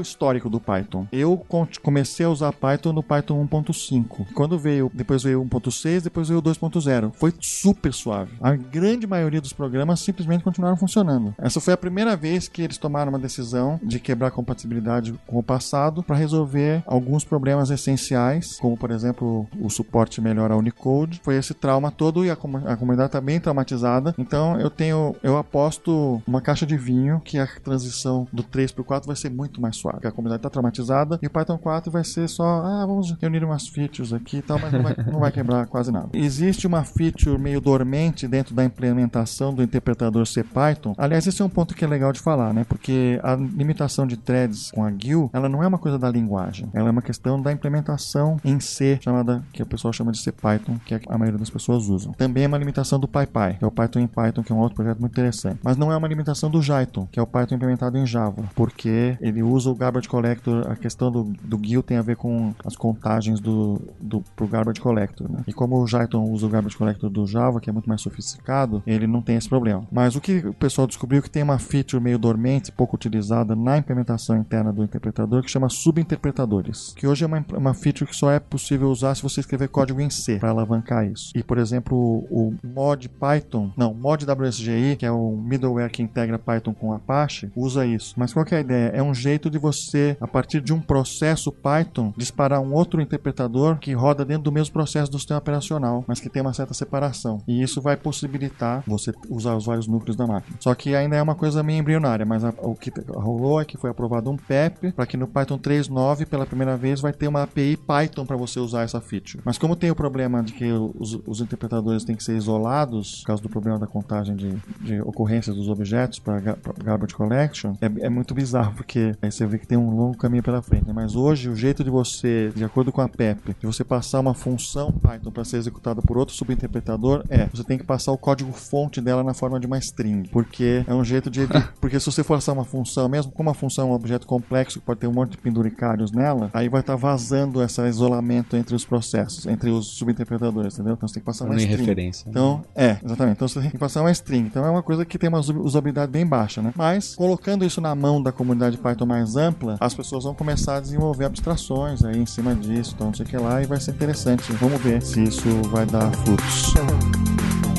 [0.00, 1.06] histórico do Python.
[1.12, 1.44] Eu
[1.82, 4.26] comecei a usar Python no Python 1.5.
[4.34, 7.12] Quando veio, depois veio 1.6, depois veio 2.0.
[7.14, 8.32] Foi super suave.
[8.40, 11.34] A grande maioria dos programas simplesmente continuaram funcionando.
[11.38, 15.38] Essa foi a primeira vez que eles tomaram uma decisão de quebrar a compatibilidade com
[15.38, 21.20] o passado para resolver alguns problemas essenciais, como por exemplo o suporte melhor a Unicode.
[21.22, 24.14] Foi esse trauma todo e a, com a comunidade está bem traumatizada.
[24.18, 28.82] Então eu tenho, eu aposto uma caixa de vinho que a transição do 3 para
[28.82, 29.96] o 4 vai ser muito mais suave.
[29.96, 33.44] Porque a comunidade está traumatizada e o Python 4 vai ser só, ah, vamos reunir
[33.44, 36.08] umas features aqui e tal, mas não vai, não vai quebrar quase nada.
[36.12, 40.94] Existe uma feature meio dormente dentro da implementação do interpretador CPython.
[40.96, 42.64] Aliás, esse é um ponto que é legal de falar, né?
[42.64, 46.68] Porque a limitação de threads com a GUI, ela não é uma coisa da linguagem,
[46.72, 50.78] ela é uma questão da implementação em C, chamada que o pessoal chama de CPython,
[50.84, 52.12] que a maioria das pessoas usam.
[52.12, 54.58] Também é uma limitação do PyPy, que é o Python em Python, que é um
[54.58, 55.60] outro projeto muito interessante.
[55.62, 59.16] Mas não é uma limitação do Jython, que é o Python implementado em Java, porque
[59.20, 62.76] ele usa o garbage collector, a questão do, do GUI tem a ver com as
[62.76, 65.42] contagens do, do pro garbage collector, né?
[65.46, 68.82] E como o Jython usa o garbage collector do Java, que é muito mais sofisticado,
[68.86, 69.86] ele não tem esse problema.
[69.90, 73.78] Mas o que o pessoal descobriu que tem uma feature meio dormente, pouco utilizada na
[73.78, 78.30] implementação interna do interpretador, que chama subinterpretadores, que hoje é uma, uma feature que só
[78.30, 81.32] é possível usar se você escrever código em C para alavancar isso.
[81.34, 86.02] E por exemplo, o, o mod Python, não, mod WSGI, que é o middleware que
[86.02, 88.14] integra Python com Apache, usa isso.
[88.16, 88.88] Mas qual é a ideia?
[88.94, 93.78] É um jeito de você, a partir de um processo Python, disparar um outro interpretador
[93.78, 97.42] que roda dentro do mesmo processo do sistema operacional, mas que tem uma certa separação.
[97.46, 100.56] E isso vai possibilitar você usar os vários núcleos da máquina.
[100.60, 103.76] Só que ainda é uma coisa meio embrionária, mas a, o que rolou é que
[103.76, 107.42] foi aprovado um PEP para que no Python 3.9, pela primeira vez, vai ter uma
[107.42, 109.42] API Python para você usar essa feature.
[109.44, 113.26] Mas como tem o problema de que os, os interpretadores têm que ser isolados, por
[113.26, 116.40] causa do problema da contagem de, de ocorrências dos objetos para
[116.82, 120.42] garbage collection, é, é, muito bizarro, porque aí você vê que tem um longo caminho
[120.42, 120.86] pela frente.
[120.86, 120.92] Né?
[120.94, 124.32] Mas hoje, o jeito de você, de acordo com a PEP, de você passar uma
[124.32, 128.50] função Python para ser executada por outro subinterpretador é, você tem que passar o código
[128.52, 131.46] fonte dela na forma de uma string, porque é um jeito de
[131.80, 134.86] porque se você forçar uma função, mesmo como uma função é um objeto complexo que
[134.86, 138.74] pode ter um monte de penduricários nela, aí vai estar tá vazando esse isolamento entre
[138.74, 140.94] os processos, entre os subinterpretadores, entendeu?
[140.94, 141.76] Então você tem que passar uma string.
[141.76, 142.28] referência.
[142.28, 143.36] Então, é, exatamente.
[143.36, 144.46] Então você tem que passar uma string.
[144.46, 146.72] Então é uma coisa que tem uma usabilidade bem baixa, né?
[146.76, 150.80] Mas colocando isso na mão da comunidade Python mais ampla, as pessoas vão começar a
[150.80, 153.90] desenvolver abstrações aí em cima disso, então não sei o que lá, e vai ser
[153.90, 154.52] interessante.
[154.52, 156.74] Vamos ver se isso vai dar frutos.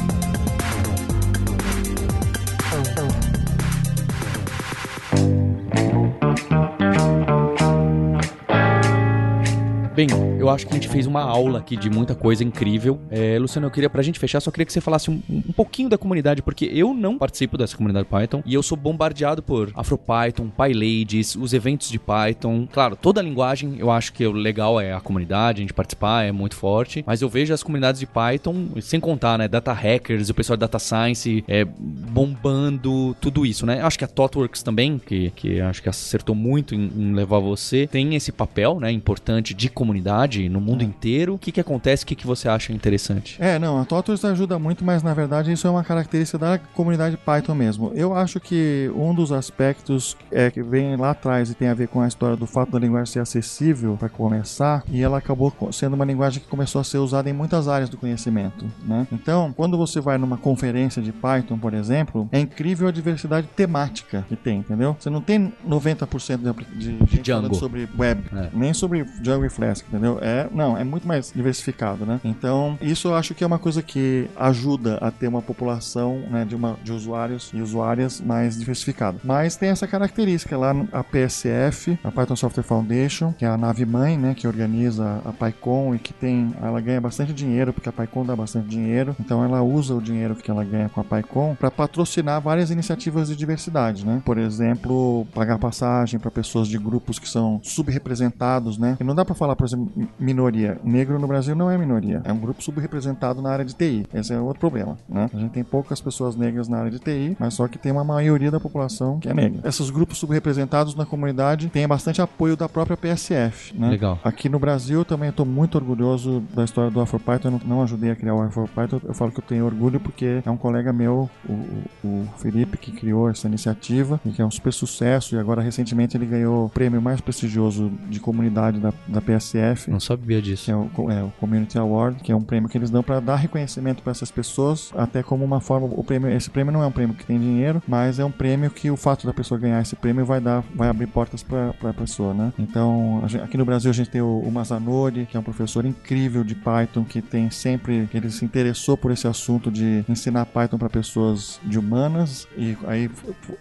[9.95, 10.07] Bem,
[10.41, 12.99] Eu acho que a gente fez uma aula aqui de muita coisa incrível.
[13.11, 15.87] É, Luciano, eu queria, pra gente fechar, só queria que você falasse um, um pouquinho
[15.87, 20.49] da comunidade, porque eu não participo dessa comunidade Python e eu sou bombardeado por AfroPython,
[20.49, 22.67] PyLadies, os eventos de Python.
[22.71, 26.23] Claro, toda a linguagem eu acho que o legal é a comunidade, a gente participar,
[26.23, 30.31] é muito forte, mas eu vejo as comunidades de Python, sem contar, né, data hackers,
[30.31, 33.79] o pessoal de data science é, bombando, tudo isso, né?
[33.83, 37.85] Acho que a ThoughtWorks também, que, que acho que acertou muito em, em levar você,
[37.85, 41.33] tem esse papel, né, importante de comunidade no mundo inteiro.
[41.35, 42.03] O que que acontece?
[42.03, 43.37] O que que você acha interessante?
[43.39, 47.17] É, não, a ThoughtWorks ajuda muito, mas na verdade isso é uma característica da comunidade
[47.17, 47.91] Python mesmo.
[47.95, 51.87] Eu acho que um dos aspectos é que vem lá atrás e tem a ver
[51.87, 55.93] com a história do fato da linguagem ser acessível para começar, e ela acabou sendo
[55.95, 59.07] uma linguagem que começou a ser usada em muitas áreas do conhecimento, né?
[59.11, 64.25] Então, quando você vai numa conferência de Python, por exemplo, é incrível a diversidade temática
[64.29, 64.95] que tem, entendeu?
[64.99, 67.55] Você não tem 90% de, de gente Django.
[67.55, 68.49] sobre web, É.
[68.53, 70.19] nem sobre Django e Flask, entendeu?
[70.21, 72.19] É, não, é muito mais diversificado, né?
[72.23, 76.45] Então, isso eu acho que é uma coisa que ajuda a ter uma população né,
[76.45, 79.19] de, uma, de usuários e usuárias mais diversificada.
[79.23, 83.85] Mas tem essa característica lá, a PSF, a Python Software Foundation, que é a nave
[83.85, 87.91] mãe, né, que organiza a PyCon e que tem, ela ganha bastante dinheiro, porque a
[87.91, 91.55] PyCon dá bastante dinheiro, então ela usa o dinheiro que ela ganha com a PyCon
[91.55, 94.21] para patrocinar várias iniciativas de diversidade, né?
[94.25, 98.97] Por exemplo, pagar passagem para pessoas de grupos que são subrepresentados, né?
[98.99, 100.77] E não dá para falar, por exemplo, minoria.
[100.83, 104.05] Negro no Brasil não é minoria, é um grupo subrepresentado na área de TI.
[104.13, 105.29] Esse é outro problema, né?
[105.33, 108.03] A gente tem poucas pessoas negras na área de TI, mas só que tem uma
[108.03, 109.67] maioria da população que é negra.
[109.67, 113.89] Esses grupos subrepresentados na comunidade têm bastante apoio da própria PSF, né?
[113.89, 114.19] Legal.
[114.23, 117.49] Aqui no Brasil também estou muito orgulhoso da história do AfroPython.
[117.49, 119.01] Eu não, ajudei a criar o AfroPython.
[119.03, 122.77] Eu falo que eu tenho orgulho porque é um colega meu, o, o- o Felipe,
[122.77, 125.35] que criou essa iniciativa e que é um super sucesso.
[125.35, 129.89] E agora, recentemente, ele ganhou o prêmio mais prestigioso de comunidade da, da PSF.
[129.91, 130.71] Não sabia disso.
[130.71, 133.35] É o, é o Community Award, que é um prêmio que eles dão para dar
[133.35, 135.87] reconhecimento para essas pessoas, até como uma forma.
[135.91, 138.69] O prêmio, esse prêmio não é um prêmio que tem dinheiro, mas é um prêmio
[138.69, 141.93] que o fato da pessoa ganhar esse prêmio vai dar, vai abrir portas para a
[141.93, 142.51] pessoa, né?
[142.57, 145.85] Então, gente- aqui no Brasil a gente tem o, o Mazanori, que é um professor
[145.85, 150.45] incrível de Python, que tem sempre, que ele se interessou por esse assunto de ensinar
[150.45, 153.09] Python para pessoas de humanas e aí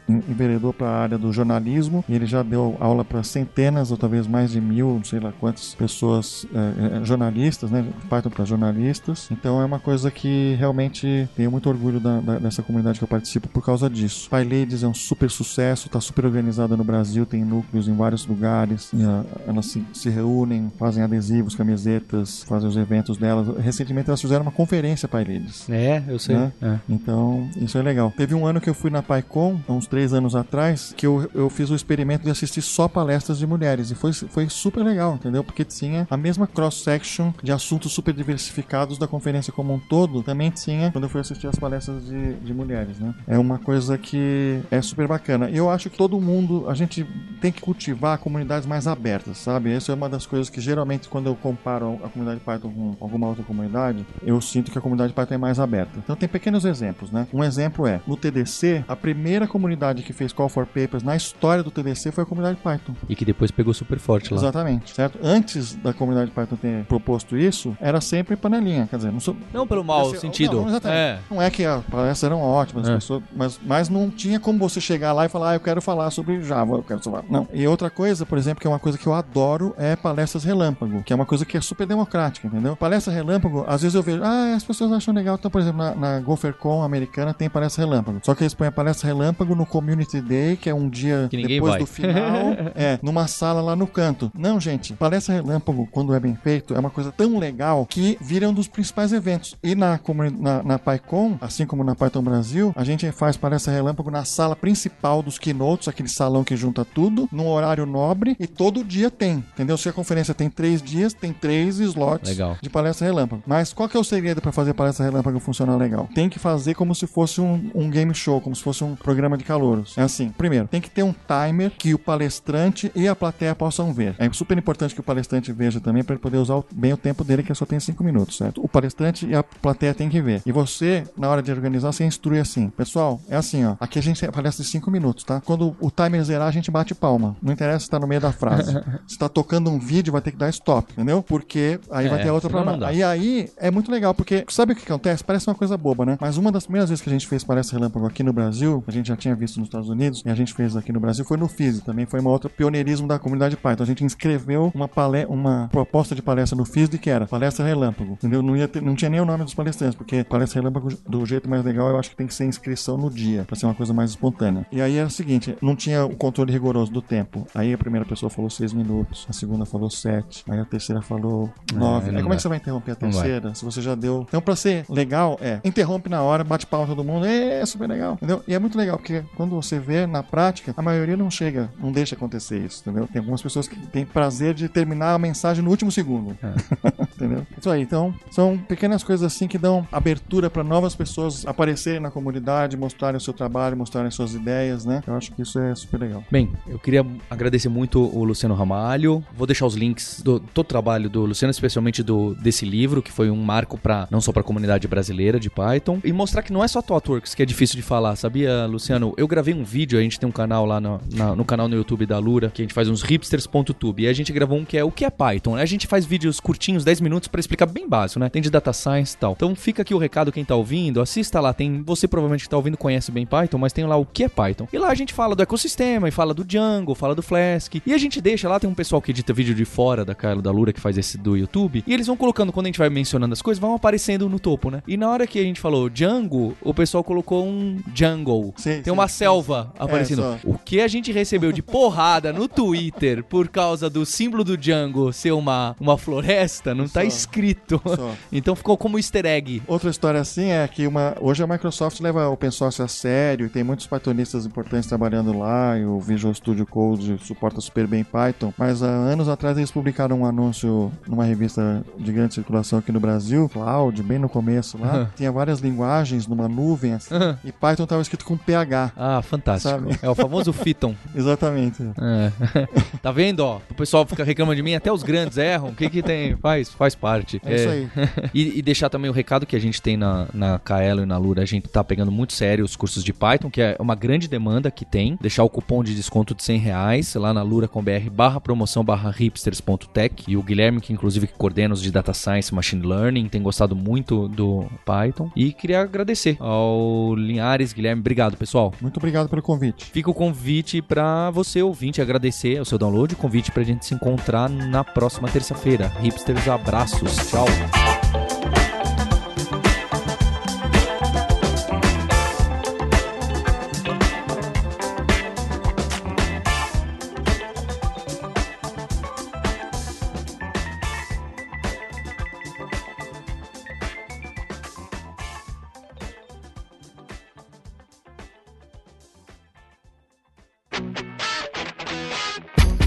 [0.08, 2.04] enveredou para a área do jornalismo.
[2.08, 5.32] E ele já deu aula para centenas ou talvez mais de mil, não sei lá
[5.38, 7.84] quantas pessoas é, é, jornalistas, né?
[8.08, 9.28] Python para jornalistas.
[9.30, 13.08] Então é uma coisa que realmente tenho muito orgulho da- da- dessa comunidade que eu
[13.08, 14.28] participo por causa disso.
[14.30, 18.90] PyLadies é um super sucesso, está super organizada no Brasil, tem núcleos em vários lugares.
[18.94, 23.56] ah, elas se, se reúnem, fazem adesivos, camisetas, fazem os eventos delas.
[23.58, 25.68] Recentemente elas fizeram uma conferência PyLadies.
[25.70, 26.36] É, eu sei.
[26.36, 26.52] Né?
[26.62, 26.78] É.
[26.88, 28.12] Então, isso é legal.
[28.16, 31.48] Teve um ano que eu fui na PyCon, uns três anos atrás, que eu, eu
[31.50, 33.90] fiz o experimento de assistir só palestras de mulheres.
[33.90, 35.42] E foi, foi super legal, entendeu?
[35.44, 40.50] Porque tinha a mesma cross-section de assuntos super diversificados da conferência como um todo, também
[40.50, 43.14] tinha quando eu fui assistir as palestras de, de mulheres, né?
[43.26, 45.50] É uma coisa que é super bacana.
[45.50, 47.06] E eu acho que todo mundo, a gente
[47.40, 49.72] tem que cultivar comunidades mais abertas, sabe?
[49.72, 53.28] Essa é uma das coisas que geralmente quando eu comparo a comunidade Python com alguma
[53.28, 55.98] outra comunidade, eu sinto que a comunidade Python é mais aberta.
[55.98, 57.26] Então tem pequenos exemplos, né?
[57.32, 61.62] Um exemplo é, no TDC, a primeira comunidade que fez Call for Papers na história
[61.62, 62.94] do TDC foi a comunidade Python.
[63.08, 64.40] E que depois pegou super forte lá.
[64.40, 65.18] Exatamente, certo?
[65.22, 69.66] Antes da comunidade Python ter proposto isso, era sempre panelinha, quer dizer, não sou, Não
[69.66, 70.60] pelo mau sentido.
[70.62, 70.98] Não, exatamente.
[70.98, 71.18] é.
[71.30, 72.94] Não é que as palestras eram ótimas, as É.
[72.94, 76.10] pessoas, mas, mas não tinha como você chegar lá e falar, ah, eu quero falar
[76.10, 77.22] sobre Java, eu quero falar.
[77.28, 77.46] Não.
[77.52, 81.02] E outra coisa, por exemplo, que é uma coisa que eu adoro, é palestras relâmpago,
[81.02, 82.74] que é uma coisa que é super democrática, entendeu?
[82.74, 85.36] Palestra relâmpago, às vezes eu vejo, ah, as pessoas acham legal.
[85.38, 88.20] Então, por exemplo, na, na GopherCon americana tem palestra relâmpago.
[88.22, 91.72] Só que eles põem a palestra relâmpago no Community Day, que é um dia depois
[91.72, 91.80] vai.
[91.80, 94.30] do final, é, numa sala lá no canto.
[94.34, 98.48] Não, gente, palestra relâmpago, quando é bem feito, é uma coisa tão legal que vira
[98.48, 99.56] um dos principais eventos.
[99.62, 100.00] E na,
[100.38, 104.56] na, na PyCon, assim como na Python Brasil, a gente faz palestra relâmpago na sala
[104.56, 109.44] principal dos keynotes, aquele salão que junta tudo, num horário nobre, e todo dia tem,
[109.52, 109.76] entendeu?
[109.76, 112.56] Se a conferência tem três dias, tem três slots Legal.
[112.60, 113.42] de palestra relâmpago.
[113.46, 116.08] Mas qual que é o segredo para fazer palestra relâmpago funcionar legal?
[116.14, 119.36] Tem que fazer como se fosse um, um game show, como se fosse um programa
[119.36, 119.96] de calouros.
[119.96, 123.92] É assim, primeiro, tem que ter um timer que o palestrante e a plateia possam
[123.92, 124.14] ver.
[124.18, 127.24] É super importante que o palestrante veja também para ele poder usar bem o tempo
[127.24, 128.62] dele, que só tem cinco minutos, certo?
[128.64, 130.42] O palestrante e a plateia tem que ver.
[130.44, 132.68] E você, na hora de organizar, você instrui assim.
[132.70, 133.76] Pessoal, é assim, ó.
[133.80, 135.40] Aqui a gente palestra de cinco minutos, tá?
[135.40, 137.36] Quando o timer zerar, a gente bate palma.
[137.42, 138.72] Não interessa se tá no meio da frase.
[139.06, 141.22] se tá tocando um vídeo, vai ter que dar stop, entendeu?
[141.22, 142.92] Porque aí vai É, ter outra pra.
[142.92, 145.24] E aí é muito legal, porque sabe o que acontece?
[145.24, 146.18] Parece uma coisa boba, né?
[146.20, 148.90] Mas uma das primeiras vezes que a gente fez palestra relâmpago aqui no Brasil, a
[148.90, 151.36] gente já tinha visto nos Estados Unidos, e a gente fez aqui no Brasil, foi
[151.36, 151.82] no FISI.
[151.82, 153.82] Também foi uma outra pioneirismo da comunidade Python.
[153.82, 158.12] A gente inscreveu uma, palé uma proposta de palestra no FISD que era palestra relâmpago,
[158.12, 158.42] entendeu?
[158.42, 161.48] Não, ia ter, não tinha nem o nome dos palestrantes, porque palestra relâmpago do jeito
[161.48, 163.92] mais legal eu acho que tem que ser inscrição no dia, pra ser uma coisa
[163.92, 164.66] mais espontânea.
[164.70, 167.46] E aí era o seguinte, não tinha o controle rigoroso do tempo.
[167.54, 171.50] Aí a primeira pessoa falou seis minutos, a segunda falou sete, aí a terceira falou
[171.72, 172.10] nove.
[172.10, 173.54] não aí como é que você vai interromper a terceira?
[173.54, 174.24] Se você já deu.
[174.28, 178.14] Então, pra ser legal, é interrompe na hora, bate palma todo mundo, é super legal,
[178.14, 178.42] entendeu?
[178.46, 181.92] E é muito legal, porque quando você vê na prática, a maioria não chega, não
[181.92, 183.06] deixa acontecer isso, entendeu?
[183.06, 186.36] Tem algumas pessoas que têm prazer de terminar a mensagem no último segundo.
[187.14, 187.46] entendeu?
[187.58, 192.10] Isso aí, então, são pequenas coisas assim que dão abertura para novas pessoas aparecerem na
[192.10, 195.02] comunidade, mostrarem o seu trabalho, mostrarem suas ideias, né?
[195.06, 196.22] Eu acho que isso é super legal.
[196.30, 199.24] Bem, eu queria agradecer muito o Luciano Ramalho.
[199.36, 203.10] Vou deixar os links do todo o trabalho do Luciano, especialmente do desse livro, que
[203.12, 206.52] foi um marco para não só para a comunidade brasileira de Python, e mostrar que
[206.52, 209.12] não é só ThoughtWorks que é difícil de falar, sabia, Luciano?
[209.16, 211.76] Eu gravei um vídeo, a gente tem um canal lá no, na- no canal no
[211.76, 214.76] YouTube da Lura, que a gente faz uns hipsters.tube, e a gente gravou um que
[214.76, 215.49] é o que é Python.
[215.56, 218.28] A gente faz vídeos curtinhos, 10 minutos, para explicar bem básico, né?
[218.28, 219.32] Tem de data science e tal.
[219.32, 222.56] Então fica aqui o recado quem tá ouvindo, assista lá, tem você provavelmente que tá
[222.56, 224.68] ouvindo conhece bem Python, mas tem lá o que é Python.
[224.72, 227.94] E lá a gente fala do ecossistema, e fala do Django, fala do Flask, e
[227.94, 230.50] a gente deixa lá, tem um pessoal que edita vídeo de fora da Carla da
[230.50, 233.32] Lura que faz esse do YouTube, e eles vão colocando quando a gente vai mencionando
[233.32, 234.82] as coisas, vão aparecendo no topo, né?
[234.86, 238.54] E na hora que a gente falou Django, o pessoal colocou um jungle.
[238.56, 239.18] Sim, tem uma sim.
[239.18, 240.22] selva aparecendo.
[240.22, 240.38] só.
[240.44, 245.12] o que a gente recebeu de porrada no Twitter por causa do símbolo do Django
[245.12, 247.06] ser uma, uma floresta, não tá Só.
[247.06, 247.80] escrito.
[247.84, 248.10] Só.
[248.32, 249.62] Então ficou como easter egg.
[249.66, 253.46] Outra história assim é que uma, hoje a Microsoft leva o open source a sério,
[253.46, 258.04] e tem muitos pythonistas importantes trabalhando lá, e o Visual Studio Code suporta super bem
[258.04, 262.92] Python, mas há anos atrás eles publicaram um anúncio numa revista de grande circulação aqui
[262.92, 267.14] no Brasil, Cloud, bem no começo lá, tinha várias linguagens numa nuvem assim,
[267.44, 268.92] e Python estava escrito com PH.
[268.96, 269.70] Ah, fantástico.
[269.70, 269.98] Sabe?
[270.02, 270.94] É o famoso Python.
[271.14, 271.82] Exatamente.
[272.00, 272.66] É.
[273.02, 273.60] tá vendo, ó?
[273.70, 275.68] O pessoal fica reclamando de mim, até os grandes erram.
[275.68, 276.36] O que que tem?
[276.36, 277.40] Faz, faz parte.
[277.44, 277.90] É, isso aí.
[278.32, 281.18] E, e deixar também o recado que a gente tem na, na Kaelo e na
[281.18, 284.28] Lura, a gente tá pegando muito sério os cursos de Python, que é uma grande
[284.28, 285.18] demanda que tem.
[285.20, 290.24] Deixar o cupom de desconto de 100 reais lá na lura.com.br barra promoção barra hipsters.tech.
[290.28, 294.28] E o Guilherme, que inclusive coordena os de Data Science Machine Learning, tem gostado muito
[294.28, 295.30] do Python.
[295.34, 298.00] E queria agradecer ao Linhares, Guilherme.
[298.00, 298.72] Obrigado, pessoal.
[298.80, 299.86] Muito obrigado pelo convite.
[299.86, 303.94] Fica o convite pra você, ouvinte, agradecer o seu download, o convite pra gente se
[303.94, 305.92] encontrar na próxima terça-feira.
[306.00, 307.16] Hipsters, abraços.
[307.28, 307.46] Tchau.